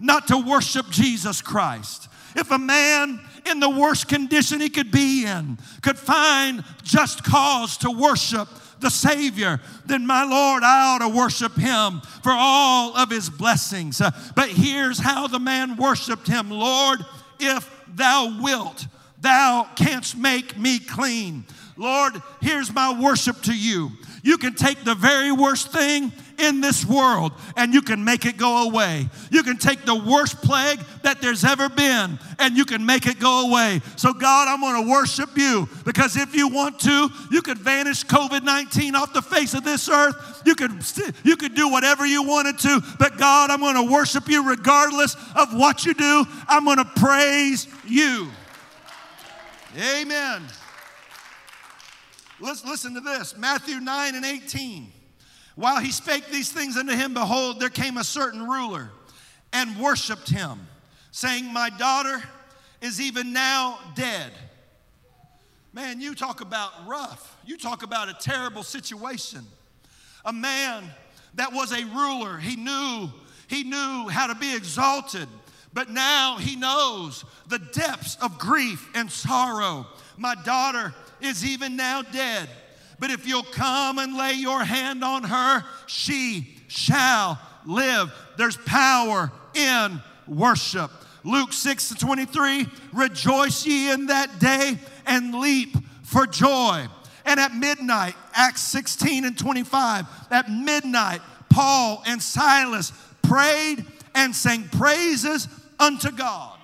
not 0.00 0.28
to 0.28 0.38
worship 0.38 0.88
Jesus 0.90 1.42
Christ. 1.42 2.08
If 2.36 2.50
a 2.50 2.58
man 2.58 3.20
in 3.50 3.58
the 3.60 3.70
worst 3.70 4.08
condition 4.08 4.60
he 4.60 4.68
could 4.68 4.90
be 4.90 5.24
in 5.24 5.58
could 5.82 5.98
find 5.98 6.62
just 6.82 7.24
cause 7.24 7.76
to 7.78 7.90
worship 7.90 8.48
the 8.80 8.90
Savior, 8.90 9.60
then 9.86 10.06
my 10.06 10.24
Lord, 10.24 10.62
I 10.62 10.94
ought 10.94 10.98
to 10.98 11.08
worship 11.08 11.54
Him 11.56 12.00
for 12.22 12.32
all 12.32 12.96
of 12.96 13.10
His 13.10 13.30
blessings. 13.30 14.00
Uh, 14.00 14.10
but 14.34 14.48
here's 14.48 14.98
how 14.98 15.26
the 15.26 15.38
man 15.38 15.76
worshiped 15.76 16.26
Him 16.26 16.50
Lord, 16.50 17.04
if 17.38 17.68
thou 17.94 18.40
wilt, 18.40 18.86
thou 19.20 19.68
canst 19.76 20.16
make 20.16 20.58
me 20.58 20.78
clean. 20.78 21.44
Lord, 21.76 22.20
here's 22.40 22.72
my 22.72 23.00
worship 23.00 23.40
to 23.42 23.56
you. 23.56 23.90
You 24.22 24.36
can 24.36 24.54
take 24.54 24.82
the 24.84 24.96
very 24.96 25.30
worst 25.30 25.72
thing 25.72 26.12
in 26.38 26.60
this 26.60 26.84
world 26.84 27.32
and 27.56 27.74
you 27.74 27.82
can 27.82 28.04
make 28.04 28.24
it 28.24 28.36
go 28.36 28.68
away. 28.68 29.08
You 29.30 29.42
can 29.42 29.56
take 29.56 29.84
the 29.84 29.94
worst 29.94 30.40
plague 30.42 30.80
that 31.02 31.20
there's 31.20 31.44
ever 31.44 31.68
been 31.68 32.18
and 32.38 32.56
you 32.56 32.64
can 32.64 32.84
make 32.84 33.06
it 33.06 33.18
go 33.18 33.48
away. 33.48 33.80
So, 33.96 34.12
God, 34.12 34.48
I'm 34.48 34.60
going 34.60 34.84
to 34.84 34.90
worship 34.90 35.36
you 35.36 35.68
because 35.84 36.16
if 36.16 36.34
you 36.34 36.48
want 36.48 36.80
to, 36.80 37.08
you 37.30 37.42
could 37.42 37.58
vanish 37.58 38.04
COVID 38.04 38.44
19 38.44 38.94
off 38.94 39.12
the 39.12 39.22
face 39.22 39.54
of 39.54 39.64
this 39.64 39.88
earth. 39.88 40.42
You 40.46 40.54
could, 40.54 40.72
you 41.24 41.36
could 41.36 41.54
do 41.54 41.68
whatever 41.68 42.06
you 42.06 42.22
wanted 42.22 42.58
to, 42.60 42.80
but 42.98 43.18
God, 43.18 43.50
I'm 43.50 43.60
going 43.60 43.86
to 43.86 43.92
worship 43.92 44.28
you 44.28 44.48
regardless 44.48 45.16
of 45.34 45.54
what 45.54 45.84
you 45.84 45.94
do. 45.94 46.24
I'm 46.48 46.64
going 46.64 46.78
to 46.78 46.84
praise 46.84 47.68
you. 47.86 48.28
Amen. 49.76 50.42
Let's 52.40 52.64
listen 52.64 52.94
to 52.94 53.00
this 53.00 53.36
Matthew 53.36 53.80
9 53.80 54.14
and 54.14 54.24
18. 54.24 54.92
While 55.58 55.80
he 55.80 55.90
spake 55.90 56.28
these 56.28 56.52
things 56.52 56.76
unto 56.76 56.92
him, 56.92 57.14
behold, 57.14 57.58
there 57.58 57.68
came 57.68 57.96
a 57.96 58.04
certain 58.04 58.48
ruler 58.48 58.92
and 59.52 59.76
worshiped 59.76 60.30
him, 60.30 60.68
saying, 61.10 61.52
My 61.52 61.68
daughter 61.68 62.22
is 62.80 63.00
even 63.00 63.32
now 63.32 63.80
dead. 63.96 64.30
Man, 65.72 66.00
you 66.00 66.14
talk 66.14 66.42
about 66.42 66.70
rough. 66.86 67.36
You 67.44 67.58
talk 67.58 67.82
about 67.82 68.08
a 68.08 68.14
terrible 68.14 68.62
situation. 68.62 69.44
A 70.24 70.32
man 70.32 70.84
that 71.34 71.52
was 71.52 71.72
a 71.72 71.84
ruler, 71.86 72.38
he 72.38 72.54
knew, 72.54 73.10
he 73.48 73.64
knew 73.64 74.06
how 74.08 74.28
to 74.28 74.36
be 74.36 74.54
exalted, 74.54 75.26
but 75.72 75.90
now 75.90 76.36
he 76.36 76.54
knows 76.54 77.24
the 77.48 77.58
depths 77.58 78.16
of 78.22 78.38
grief 78.38 78.88
and 78.94 79.10
sorrow. 79.10 79.88
My 80.16 80.36
daughter 80.36 80.94
is 81.20 81.44
even 81.44 81.74
now 81.74 82.02
dead. 82.02 82.48
But 82.98 83.10
if 83.10 83.26
you'll 83.26 83.42
come 83.42 83.98
and 83.98 84.16
lay 84.16 84.32
your 84.32 84.64
hand 84.64 85.04
on 85.04 85.24
her, 85.24 85.64
she 85.86 86.48
shall 86.66 87.38
live. 87.64 88.12
There's 88.36 88.56
power 88.56 89.30
in 89.54 90.02
worship. 90.26 90.90
Luke 91.24 91.52
6 91.52 91.90
to 91.90 91.94
23 91.94 92.66
Rejoice 92.92 93.66
ye 93.66 93.90
in 93.90 94.06
that 94.06 94.38
day 94.38 94.78
and 95.06 95.34
leap 95.34 95.76
for 96.02 96.26
joy. 96.26 96.86
And 97.24 97.38
at 97.38 97.54
midnight, 97.54 98.14
Acts 98.32 98.62
16 98.62 99.24
and 99.26 99.36
25, 99.36 100.06
at 100.30 100.50
midnight, 100.50 101.20
Paul 101.50 102.02
and 102.06 102.22
Silas 102.22 102.92
prayed 103.22 103.84
and 104.14 104.34
sang 104.34 104.64
praises 104.64 105.46
unto 105.78 106.10
God. 106.10 106.58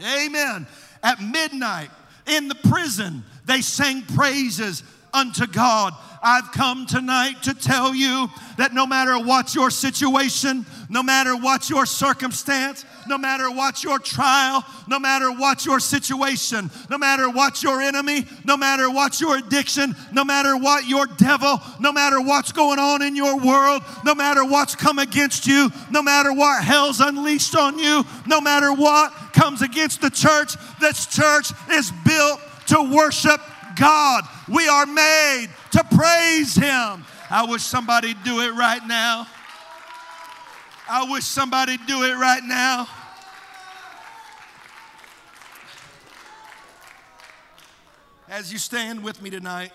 Amen. 0.00 0.66
At 1.02 1.20
midnight, 1.20 1.90
in 2.26 2.46
the 2.46 2.54
prison, 2.54 3.24
they 3.44 3.60
sang 3.60 4.02
praises 4.02 4.84
unto 5.12 5.46
God. 5.46 5.94
I've 6.22 6.52
come 6.52 6.86
tonight 6.86 7.42
to 7.44 7.54
tell 7.54 7.92
you 7.94 8.28
that 8.56 8.72
no 8.72 8.86
matter 8.86 9.18
what 9.18 9.56
your 9.56 9.70
situation, 9.70 10.64
no 10.88 11.02
matter 11.02 11.36
what 11.36 11.68
your 11.68 11.84
circumstance, 11.84 12.84
no 13.08 13.18
matter 13.18 13.50
what 13.50 13.82
your 13.82 13.98
trial, 13.98 14.64
no 14.86 15.00
matter 15.00 15.32
what 15.32 15.66
your 15.66 15.80
situation, 15.80 16.70
no 16.88 16.96
matter 16.96 17.28
what 17.28 17.62
your 17.64 17.82
enemy, 17.82 18.24
no 18.44 18.56
matter 18.56 18.88
what 18.88 19.20
your 19.20 19.36
addiction, 19.36 19.96
no 20.12 20.24
matter 20.24 20.56
what 20.56 20.86
your 20.86 21.06
devil, 21.06 21.60
no 21.80 21.92
matter 21.92 22.20
what's 22.20 22.52
going 22.52 22.78
on 22.78 23.02
in 23.02 23.16
your 23.16 23.36
world, 23.38 23.82
no 24.04 24.14
matter 24.14 24.44
what's 24.44 24.76
come 24.76 25.00
against 25.00 25.46
you, 25.46 25.70
no 25.90 26.02
matter 26.02 26.32
what 26.32 26.62
hell's 26.62 27.00
unleashed 27.00 27.56
on 27.56 27.80
you, 27.80 28.04
no 28.28 28.40
matter 28.40 28.72
what 28.72 29.12
comes 29.32 29.60
against 29.60 30.00
the 30.00 30.10
church, 30.10 30.54
this 30.80 31.06
church 31.06 31.50
is 31.70 31.90
built 32.04 32.40
to 32.68 32.94
worship 32.94 33.40
God. 33.76 34.24
We 34.48 34.68
are 34.68 34.86
made 34.86 35.48
to 35.72 35.84
praise 35.84 36.54
Him. 36.54 37.04
I 37.30 37.46
wish 37.48 37.62
somebody 37.62 38.14
do 38.24 38.40
it 38.40 38.52
right 38.54 38.86
now. 38.86 39.26
I 40.88 41.10
wish 41.10 41.24
somebody 41.24 41.78
do 41.86 42.02
it 42.02 42.14
right 42.14 42.42
now. 42.42 42.88
As 48.28 48.52
you 48.52 48.58
stand 48.58 49.04
with 49.04 49.20
me 49.22 49.30
tonight, 49.30 49.72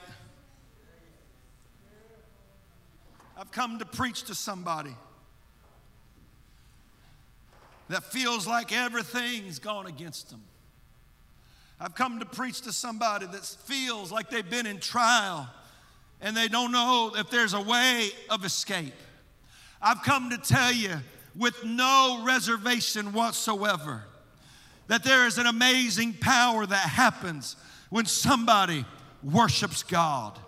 I've 3.38 3.52
come 3.52 3.78
to 3.80 3.86
preach 3.86 4.24
to 4.24 4.36
somebody 4.36 4.96
that 7.90 8.04
feels 8.04 8.48
like 8.48 8.72
everything's 8.72 9.60
gone 9.60 9.86
against 9.86 10.32
them. 10.32 10.42
I've 11.80 11.94
come 11.94 12.20
to 12.20 12.26
preach 12.26 12.62
to 12.62 12.74
somebody 12.74 13.28
that 13.28 13.46
feels 13.46 14.12
like 14.12 14.30
they've 14.30 14.50
been 14.50 14.66
in 14.66 14.80
trial 14.80 15.48
and 16.22 16.36
they 16.36 16.48
don't 16.48 16.72
know 16.72 17.14
if 17.16 17.30
there's 17.30 17.54
a 17.54 17.62
way 17.62 18.10
of 18.30 18.44
escape. 18.44 18.96
I've 19.82 20.02
come 20.02 20.32
to 20.32 20.38
tell 20.38 20.72
you 20.72 20.96
with 21.36 21.64
no 21.64 22.24
reservation 22.26 23.14
whatsoever 23.14 24.04
that 24.88 25.04
there 25.04 25.28
is 25.28 25.38
an 25.38 25.46
amazing 25.46 26.14
power 26.14 26.66
that 26.66 26.90
happens 26.90 27.56
when 27.90 28.06
somebody 28.06 28.84
worships 29.22 29.84
God. 29.84 30.40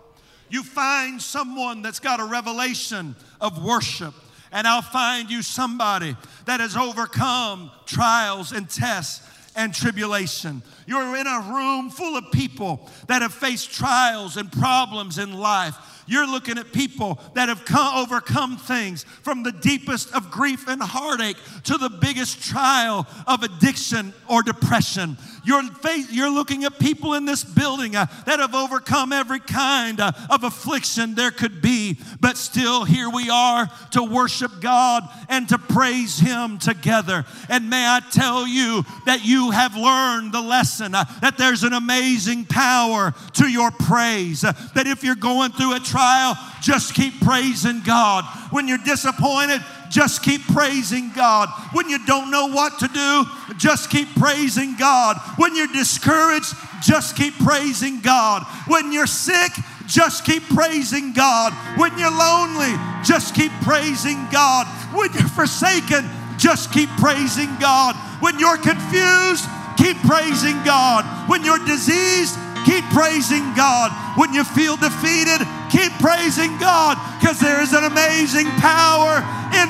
You 0.49 0.63
find 0.63 1.21
someone 1.21 1.83
that's 1.83 1.99
got 1.99 2.19
a 2.19 2.25
revelation 2.25 3.15
of 3.39 3.63
worship, 3.63 4.15
and 4.51 4.65
I'll 4.65 4.81
find 4.81 5.29
you 5.29 5.43
somebody 5.43 6.15
that 6.45 6.59
has 6.59 6.75
overcome 6.75 7.69
trials 7.85 8.51
and 8.51 8.67
tests 8.67 9.21
and 9.59 9.73
tribulation. 9.73 10.63
You're 10.87 11.17
in 11.17 11.27
a 11.27 11.51
room 11.51 11.89
full 11.89 12.15
of 12.15 12.31
people 12.31 12.89
that 13.07 13.21
have 13.21 13.33
faced 13.33 13.71
trials 13.71 14.37
and 14.37 14.49
problems 14.49 15.17
in 15.17 15.33
life. 15.33 15.75
You're 16.07 16.25
looking 16.25 16.57
at 16.57 16.71
people 16.71 17.19
that 17.35 17.49
have 17.49 17.65
come, 17.65 17.97
overcome 17.97 18.55
things 18.55 19.03
from 19.03 19.43
the 19.43 19.51
deepest 19.51 20.15
of 20.15 20.31
grief 20.31 20.67
and 20.69 20.81
heartache 20.81 21.35
to 21.65 21.77
the 21.77 21.89
biggest 21.89 22.41
trial 22.41 23.05
of 23.27 23.43
addiction 23.43 24.13
or 24.27 24.41
depression. 24.41 25.17
You're, 25.49 25.63
you're 26.11 26.29
looking 26.29 26.63
at 26.65 26.77
people 26.77 27.15
in 27.15 27.25
this 27.25 27.43
building 27.43 27.95
uh, 27.95 28.05
that 28.27 28.39
have 28.39 28.53
overcome 28.53 29.11
every 29.11 29.39
kind 29.39 29.99
uh, 29.99 30.11
of 30.29 30.43
affliction 30.43 31.15
there 31.15 31.31
could 31.31 31.59
be, 31.59 31.97
but 32.19 32.37
still 32.37 32.83
here 32.83 33.09
we 33.09 33.31
are 33.31 33.67
to 33.93 34.03
worship 34.03 34.51
God 34.61 35.09
and 35.27 35.49
to 35.49 35.57
praise 35.57 36.19
Him 36.19 36.59
together. 36.59 37.25
And 37.49 37.67
may 37.67 37.83
I 37.83 37.99
tell 38.11 38.47
you 38.47 38.83
that 39.07 39.25
you 39.25 39.49
have 39.49 39.75
learned 39.75 40.33
the 40.33 40.41
lesson 40.41 40.93
uh, 40.93 41.05
that 41.21 41.39
there's 41.39 41.63
an 41.63 41.73
amazing 41.73 42.45
power 42.45 43.15
to 43.33 43.47
your 43.47 43.71
praise. 43.71 44.43
Uh, 44.43 44.51
that 44.75 44.85
if 44.85 45.03
you're 45.03 45.15
going 45.15 45.51
through 45.51 45.75
a 45.75 45.79
trial, 45.79 46.37
just 46.61 46.93
keep 46.93 47.19
praising 47.21 47.81
God. 47.81 48.23
When 48.51 48.67
you're 48.67 48.77
disappointed, 48.77 49.61
just 49.89 50.23
keep 50.23 50.45
praising 50.47 51.11
God. 51.15 51.49
When 51.73 51.89
you 51.89 52.03
don't 52.05 52.31
know 52.31 52.47
what 52.47 52.79
to 52.79 52.87
do, 52.87 53.25
just 53.57 53.89
keep 53.89 54.07
praising 54.15 54.75
God. 54.77 55.17
When 55.37 55.55
you're 55.55 55.67
discouraged, 55.67 56.53
just 56.81 57.15
keep 57.15 57.37
praising 57.39 57.99
God. 58.01 58.43
When 58.67 58.91
you're 58.91 59.07
sick, 59.07 59.51
just 59.87 60.23
keep 60.23 60.43
praising 60.49 61.13
God. 61.13 61.53
When 61.77 61.97
you're 61.97 62.11
lonely, 62.11 62.73
just 63.03 63.33
keep 63.33 63.51
praising 63.61 64.27
God. 64.31 64.67
When 64.95 65.11
you're 65.13 65.27
forsaken, 65.29 66.07
just 66.37 66.71
keep 66.71 66.89
praising 66.97 67.49
God. 67.59 67.95
When 68.21 68.39
you're 68.39 68.57
confused, 68.57 69.45
keep 69.77 69.97
praising 70.05 70.55
God. 70.63 71.03
When 71.29 71.43
you're 71.43 71.63
diseased, 71.65 72.37
keep 72.65 72.85
praising 72.91 73.53
God. 73.55 73.91
When 74.17 74.33
you 74.33 74.43
feel 74.43 74.77
defeated, 74.77 75.41
keep 75.71 75.91
praising 75.99 76.57
God 76.59 76.97
because 77.19 77.39
there 77.39 77.61
is 77.61 77.73
an 77.73 77.83
amazing 77.83 78.47
power 78.61 79.25
in 79.57 79.67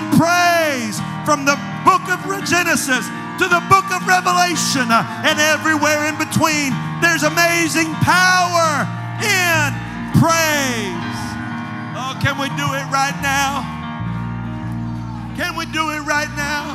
from 1.29 1.45
the 1.45 1.61
book 1.85 2.01
of 2.09 2.25
Genesis 2.43 3.05
to 3.37 3.45
the 3.45 3.61
book 3.69 3.85
of 3.93 4.01
Revelation 4.07 4.89
uh, 4.89 5.05
and 5.23 5.37
everywhere 5.37 6.09
in 6.09 6.17
between. 6.17 6.73
There's 7.05 7.21
amazing 7.21 7.93
power 8.01 8.89
in 9.21 9.69
praise. 10.17 11.19
Oh, 11.93 12.17
can 12.17 12.33
we 12.41 12.49
do 12.57 12.65
it 12.73 12.85
right 12.89 13.13
now? 13.21 13.61
Can 15.37 15.55
we 15.55 15.67
do 15.67 15.91
it 15.91 16.01
right 16.01 16.33
now? 16.35 16.65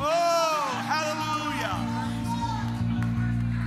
Oh, 0.00 0.72
hallelujah. 0.88 1.76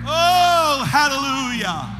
Oh, 0.07 0.83
hallelujah. 0.89 1.92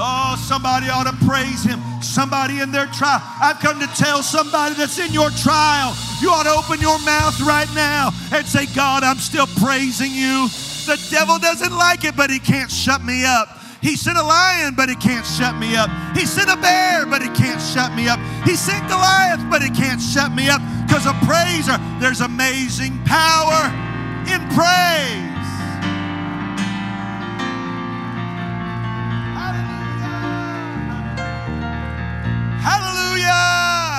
Oh, 0.00 0.36
somebody 0.38 0.88
ought 0.88 1.10
to 1.10 1.26
praise 1.26 1.64
him. 1.64 1.82
Somebody 2.00 2.60
in 2.60 2.70
their 2.70 2.86
trial. 2.86 3.20
I've 3.42 3.58
come 3.58 3.80
to 3.80 3.86
tell 3.98 4.22
somebody 4.22 4.76
that's 4.76 4.98
in 4.98 5.12
your 5.12 5.30
trial. 5.30 5.96
You 6.22 6.30
ought 6.30 6.44
to 6.44 6.54
open 6.54 6.80
your 6.80 6.98
mouth 7.02 7.40
right 7.40 7.68
now 7.74 8.10
and 8.32 8.46
say, 8.46 8.66
God, 8.74 9.02
I'm 9.02 9.18
still 9.18 9.48
praising 9.58 10.12
you. 10.12 10.46
The 10.86 10.96
devil 11.10 11.38
doesn't 11.38 11.72
like 11.76 12.04
it, 12.04 12.16
but 12.16 12.30
he 12.30 12.38
can't 12.38 12.70
shut 12.70 13.04
me 13.04 13.24
up. 13.24 13.48
He 13.82 13.96
sent 13.96 14.18
a 14.18 14.22
lion, 14.22 14.74
but 14.76 14.88
he 14.88 14.94
can't 14.96 15.26
shut 15.26 15.56
me 15.56 15.76
up. 15.76 15.90
He 16.16 16.26
sent 16.26 16.50
a 16.50 16.56
bear, 16.56 17.04
but 17.06 17.20
he 17.20 17.28
can't 17.30 17.60
shut 17.60 17.94
me 17.94 18.08
up. 18.08 18.18
He 18.44 18.54
sent 18.54 18.88
Goliath, 18.88 19.44
but 19.50 19.62
he 19.62 19.70
can't 19.70 20.00
shut 20.00 20.32
me 20.32 20.48
up. 20.48 20.62
Because 20.86 21.06
a 21.06 21.14
praiser, 21.26 21.78
there's 22.00 22.20
amazing 22.20 22.98
power 23.04 23.66
in 24.30 24.40
praise. 24.54 25.27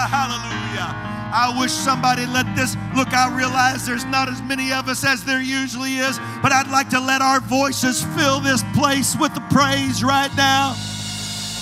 Hallelujah! 0.10 0.90
I 1.30 1.54
wish 1.62 1.72
somebody 1.72 2.26
let 2.26 2.50
this 2.56 2.74
look. 2.98 3.14
I 3.14 3.30
realize 3.30 3.86
there's 3.86 4.06
not 4.06 4.28
as 4.28 4.42
many 4.42 4.74
of 4.74 4.90
us 4.90 5.06
as 5.06 5.24
there 5.24 5.42
usually 5.42 6.02
is, 6.02 6.18
but 6.42 6.52
I'd 6.52 6.68
like 6.74 6.90
to 6.90 7.00
let 7.00 7.22
our 7.22 7.40
voices 7.40 8.02
fill 8.18 8.40
this 8.42 8.66
place 8.74 9.16
with 9.16 9.34
the 9.38 9.46
praise 9.54 10.04
right 10.04 10.34
now. 10.34 10.74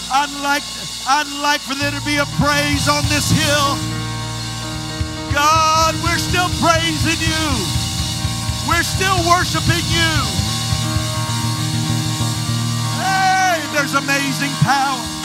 I'd 0.08 0.32
like, 0.40 0.64
I'd 1.04 1.28
like 1.44 1.60
for 1.60 1.76
there 1.76 1.92
to 1.92 2.00
be 2.08 2.16
a 2.24 2.28
praise 2.40 2.88
on 2.88 3.04
this 3.12 3.28
hill. 3.28 3.76
God, 5.36 5.92
we're 6.00 6.16
still 6.24 6.48
praising 6.64 7.20
you. 7.20 7.44
We're 8.72 8.88
still 8.88 9.20
worshiping 9.28 9.84
you. 9.92 10.14
Hey, 13.04 13.60
there's 13.76 14.00
amazing 14.00 14.56
power. 14.64 15.17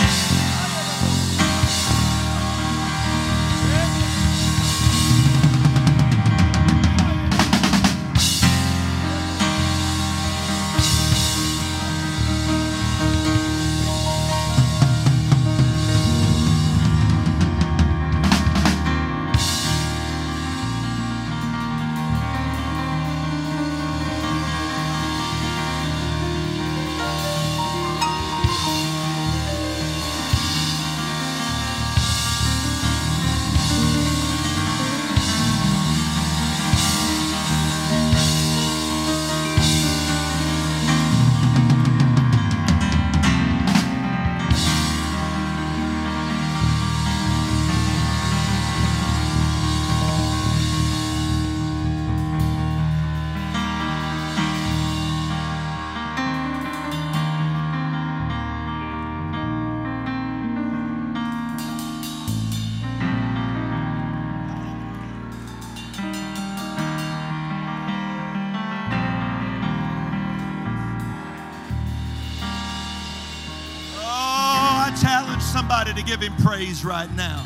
Praise 76.53 76.85
right 76.85 77.11
now. 77.17 77.43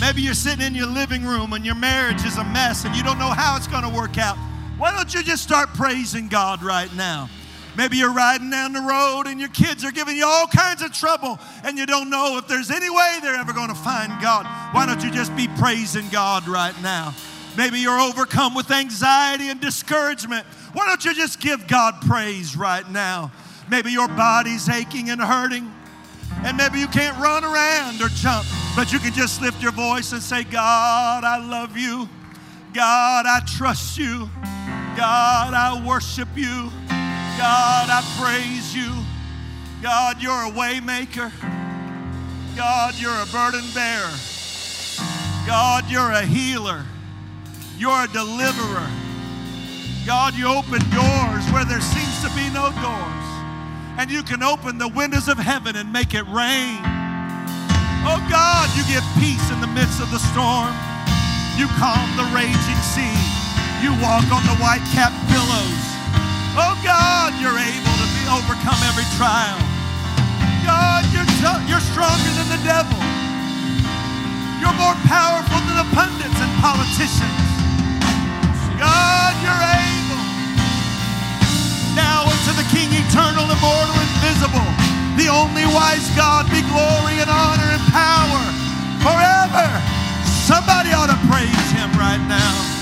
Maybe 0.00 0.22
you're 0.22 0.32
sitting 0.32 0.64
in 0.64 0.76
your 0.76 0.86
living 0.86 1.24
room 1.24 1.54
and 1.54 1.66
your 1.66 1.74
marriage 1.74 2.24
is 2.24 2.38
a 2.38 2.44
mess 2.44 2.84
and 2.84 2.94
you 2.94 3.02
don't 3.02 3.18
know 3.18 3.32
how 3.34 3.56
it's 3.56 3.66
going 3.66 3.82
to 3.82 3.88
work 3.88 4.16
out. 4.16 4.36
Why 4.78 4.92
don't 4.92 5.12
you 5.12 5.24
just 5.24 5.42
start 5.42 5.70
praising 5.74 6.28
God 6.28 6.62
right 6.62 6.94
now? 6.94 7.28
Maybe 7.76 7.96
you're 7.96 8.12
riding 8.12 8.48
down 8.48 8.74
the 8.74 8.80
road 8.80 9.24
and 9.26 9.40
your 9.40 9.48
kids 9.48 9.84
are 9.84 9.90
giving 9.90 10.16
you 10.16 10.24
all 10.24 10.46
kinds 10.46 10.82
of 10.82 10.92
trouble 10.92 11.40
and 11.64 11.76
you 11.76 11.84
don't 11.84 12.10
know 12.10 12.38
if 12.38 12.46
there's 12.46 12.70
any 12.70 12.88
way 12.88 13.18
they're 13.22 13.34
ever 13.34 13.52
going 13.52 13.70
to 13.70 13.74
find 13.74 14.12
God. 14.22 14.46
Why 14.72 14.86
don't 14.86 15.02
you 15.02 15.10
just 15.10 15.34
be 15.34 15.48
praising 15.58 16.08
God 16.10 16.46
right 16.46 16.80
now? 16.80 17.14
Maybe 17.56 17.80
you're 17.80 17.98
overcome 17.98 18.54
with 18.54 18.70
anxiety 18.70 19.48
and 19.48 19.60
discouragement. 19.60 20.46
Why 20.74 20.86
don't 20.86 21.04
you 21.04 21.12
just 21.12 21.40
give 21.40 21.66
God 21.66 21.96
praise 22.02 22.56
right 22.56 22.88
now? 22.88 23.32
Maybe 23.68 23.90
your 23.90 24.06
body's 24.06 24.68
aching 24.68 25.10
and 25.10 25.20
hurting. 25.20 25.68
And 26.44 26.56
maybe 26.56 26.80
you 26.80 26.88
can't 26.88 27.16
run 27.18 27.44
around 27.44 28.02
or 28.02 28.08
jump, 28.08 28.46
but 28.74 28.92
you 28.92 28.98
can 28.98 29.12
just 29.12 29.40
lift 29.40 29.62
your 29.62 29.70
voice 29.70 30.12
and 30.12 30.20
say, 30.20 30.42
God, 30.42 31.22
I 31.22 31.38
love 31.38 31.76
you. 31.76 32.08
God, 32.74 33.26
I 33.26 33.40
trust 33.46 33.96
you. 33.96 34.28
God, 34.96 35.54
I 35.54 35.80
worship 35.86 36.28
you. 36.34 36.70
God, 37.38 37.88
I 37.88 38.02
praise 38.20 38.74
you. 38.74 38.92
God, 39.80 40.20
you're 40.20 40.32
a 40.32 40.50
waymaker. 40.50 41.30
God, 42.56 42.94
you're 42.98 43.10
a 43.10 43.26
burden 43.26 43.64
bearer. 43.72 44.12
God, 45.46 45.88
you're 45.88 46.10
a 46.10 46.22
healer. 46.22 46.84
You're 47.78 48.04
a 48.04 48.08
deliverer. 48.08 48.90
God, 50.04 50.34
you 50.34 50.46
open 50.46 50.80
doors 50.90 51.46
where 51.52 51.64
there 51.64 51.80
seems 51.80 52.22
to 52.22 52.30
be 52.34 52.50
no 52.50 52.72
doors 52.82 53.31
and 54.02 54.10
you 54.10 54.26
can 54.26 54.42
open 54.42 54.82
the 54.82 54.90
windows 54.98 55.30
of 55.30 55.38
heaven 55.38 55.78
and 55.78 55.86
make 55.94 56.10
it 56.10 56.26
rain. 56.26 56.82
Oh 58.02 58.18
God, 58.26 58.66
you 58.74 58.82
give 58.90 59.06
peace 59.14 59.46
in 59.54 59.62
the 59.62 59.70
midst 59.70 60.02
of 60.02 60.10
the 60.10 60.18
storm. 60.18 60.74
You 61.54 61.70
calm 61.78 62.10
the 62.18 62.26
raging 62.34 62.82
sea. 62.82 63.14
You 63.78 63.94
walk 64.02 64.26
on 64.34 64.42
the 64.50 64.58
white 64.58 64.82
capped 64.90 65.14
billows. 65.30 65.82
Oh 66.58 66.74
God, 66.82 67.30
you're 67.38 67.54
able 67.54 67.94
to 68.02 68.06
be, 68.10 68.22
overcome 68.26 68.82
every 68.90 69.06
trial. 69.14 69.62
God, 70.66 71.06
you're, 71.14 71.22
you're 71.70 71.86
stronger 71.94 72.32
than 72.34 72.50
the 72.50 72.62
devil. 72.66 72.98
You're 74.58 74.74
more 74.82 74.98
powerful 75.06 75.62
than 75.62 75.78
the 75.78 75.86
pundits 75.94 76.38
and 76.42 76.50
politicians. 76.58 77.38
God, 78.82 79.30
you're 79.46 79.62
able. 79.62 79.81
Unto 82.52 82.64
the 82.64 82.76
King 82.76 82.92
eternal, 82.92 83.44
immortal, 83.48 83.96
invisible, 83.96 84.68
the 85.16 85.28
only 85.28 85.64
wise 85.72 86.04
God, 86.14 86.44
be 86.50 86.60
glory 86.68 87.16
and 87.16 87.30
honor 87.30 87.64
and 87.64 87.80
power 87.88 88.44
forever. 89.00 89.68
Somebody 90.44 90.92
ought 90.92 91.08
to 91.08 91.16
praise 91.32 91.70
him 91.72 91.90
right 91.96 92.20
now. 92.28 92.81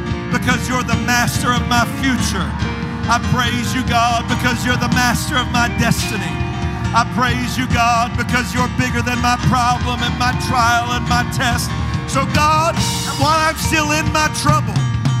because 0.31 0.67
you're 0.67 0.83
the 0.87 0.97
master 1.03 1.51
of 1.51 1.61
my 1.67 1.83
future. 1.99 2.47
I 3.11 3.19
praise 3.35 3.75
you, 3.75 3.83
God, 3.91 4.23
because 4.31 4.63
you're 4.65 4.79
the 4.79 4.91
master 4.95 5.35
of 5.35 5.51
my 5.51 5.67
destiny. 5.75 6.31
I 6.95 7.03
praise 7.15 7.59
you, 7.59 7.67
God, 7.67 8.15
because 8.15 8.55
you're 8.55 8.71
bigger 8.79 9.03
than 9.03 9.19
my 9.19 9.35
problem 9.51 9.99
and 9.99 10.15
my 10.15 10.31
trial 10.47 10.95
and 10.95 11.03
my 11.11 11.27
test. 11.35 11.67
So, 12.07 12.23
God, 12.31 12.75
while 13.19 13.39
I'm 13.39 13.59
still 13.59 13.91
in 13.91 14.07
my 14.15 14.31
trouble, 14.39 14.75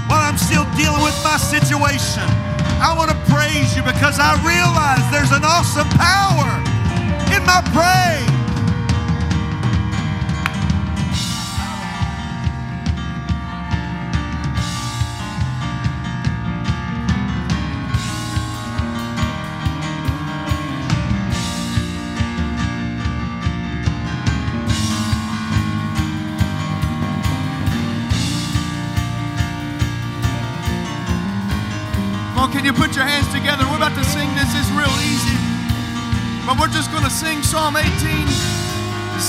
while 0.07 0.23
I'm 0.23 0.39
still 0.39 0.63
dealing 0.79 1.03
with 1.03 1.15
my 1.23 1.35
situation, 1.35 2.23
I 2.79 2.95
want 2.95 3.11
to 3.11 3.19
praise 3.27 3.75
you 3.75 3.83
because 3.83 4.19
I 4.19 4.35
realize 4.43 5.03
there's 5.11 5.31
an 5.35 5.43
awesome 5.43 5.87
power 5.99 6.51
in 7.35 7.43
my 7.43 7.59
praise. 7.75 8.40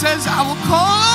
Says, 0.03 0.27
I 0.27 0.43
will 0.43 0.59
call 0.67 1.12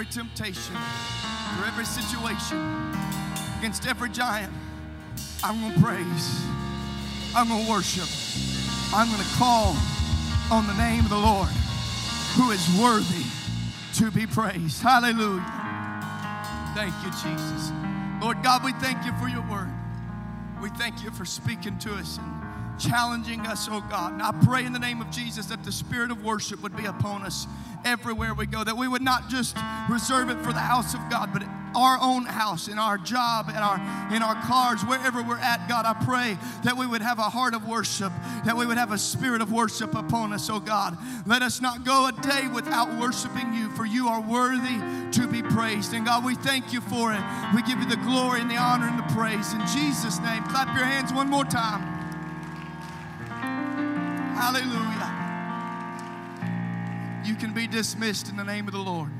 every 0.00 0.12
temptation, 0.12 0.74
through 1.54 1.66
every 1.66 1.84
situation, 1.84 2.56
against 3.58 3.86
every 3.86 4.08
giant, 4.08 4.50
I'm 5.44 5.60
going 5.60 5.74
to 5.74 5.80
praise. 5.80 6.40
I'm 7.36 7.48
going 7.48 7.66
to 7.66 7.70
worship. 7.70 8.08
I'm 8.94 9.08
going 9.08 9.20
to 9.20 9.34
call 9.36 9.76
on 10.50 10.66
the 10.66 10.72
name 10.78 11.00
of 11.00 11.10
the 11.10 11.18
Lord 11.18 11.50
who 12.32 12.50
is 12.50 12.66
worthy 12.80 13.26
to 13.96 14.10
be 14.10 14.26
praised. 14.26 14.80
Hallelujah. 14.80 15.44
Thank 16.74 16.94
you, 17.04 17.10
Jesus. 17.10 17.70
Lord 18.22 18.42
God, 18.42 18.64
we 18.64 18.72
thank 18.80 19.04
you 19.04 19.12
for 19.20 19.28
your 19.28 19.46
word. 19.50 19.68
We 20.62 20.70
thank 20.70 21.04
you 21.04 21.10
for 21.10 21.26
speaking 21.26 21.76
to 21.80 21.92
us 21.96 22.18
challenging 22.80 23.40
us, 23.40 23.68
oh 23.70 23.84
God. 23.90 24.14
And 24.14 24.22
I 24.22 24.32
pray 24.44 24.64
in 24.64 24.72
the 24.72 24.78
name 24.78 25.00
of 25.00 25.10
Jesus 25.10 25.46
that 25.46 25.62
the 25.64 25.72
spirit 25.72 26.10
of 26.10 26.24
worship 26.24 26.62
would 26.62 26.76
be 26.76 26.86
upon 26.86 27.22
us 27.22 27.46
everywhere 27.84 28.34
we 28.34 28.46
go, 28.46 28.64
that 28.64 28.76
we 28.76 28.88
would 28.88 29.02
not 29.02 29.28
just 29.28 29.56
reserve 29.88 30.30
it 30.30 30.38
for 30.38 30.52
the 30.52 30.60
house 30.60 30.94
of 30.94 31.00
God, 31.10 31.30
but 31.32 31.42
our 31.74 31.98
own 32.00 32.24
house, 32.24 32.68
in 32.68 32.78
our 32.78 32.98
job, 32.98 33.48
in 33.48 33.56
our 33.56 33.76
in 34.12 34.22
our 34.22 34.34
cars, 34.42 34.82
wherever 34.82 35.22
we're 35.22 35.38
at, 35.38 35.68
God, 35.68 35.86
I 35.86 35.94
pray 36.04 36.36
that 36.64 36.76
we 36.76 36.86
would 36.86 37.00
have 37.00 37.18
a 37.18 37.30
heart 37.30 37.54
of 37.54 37.68
worship, 37.68 38.12
that 38.44 38.56
we 38.56 38.66
would 38.66 38.76
have 38.76 38.92
a 38.92 38.98
spirit 38.98 39.40
of 39.40 39.52
worship 39.52 39.94
upon 39.94 40.32
us, 40.32 40.50
oh 40.50 40.60
God. 40.60 40.98
Let 41.26 41.42
us 41.42 41.60
not 41.60 41.84
go 41.84 42.08
a 42.08 42.12
day 42.22 42.48
without 42.48 42.98
worshiping 42.98 43.54
you, 43.54 43.70
for 43.70 43.86
you 43.86 44.08
are 44.08 44.20
worthy 44.20 44.80
to 45.12 45.28
be 45.28 45.42
praised. 45.42 45.94
And 45.94 46.04
God, 46.04 46.24
we 46.24 46.34
thank 46.34 46.72
you 46.72 46.80
for 46.80 47.12
it. 47.12 47.20
We 47.54 47.62
give 47.62 47.78
you 47.78 47.88
the 47.88 47.96
glory 47.96 48.40
and 48.40 48.50
the 48.50 48.56
honor 48.56 48.88
and 48.88 48.98
the 48.98 49.14
praise. 49.14 49.52
In 49.52 49.60
Jesus' 49.68 50.18
name, 50.20 50.42
clap 50.44 50.74
your 50.76 50.84
hands 50.84 51.12
one 51.12 51.28
more 51.28 51.44
time. 51.44 51.99
Hallelujah. 54.40 55.12
You 57.26 57.34
can 57.34 57.52
be 57.52 57.66
dismissed 57.66 58.30
in 58.30 58.38
the 58.38 58.42
name 58.42 58.66
of 58.68 58.72
the 58.72 58.78
Lord. 58.80 59.10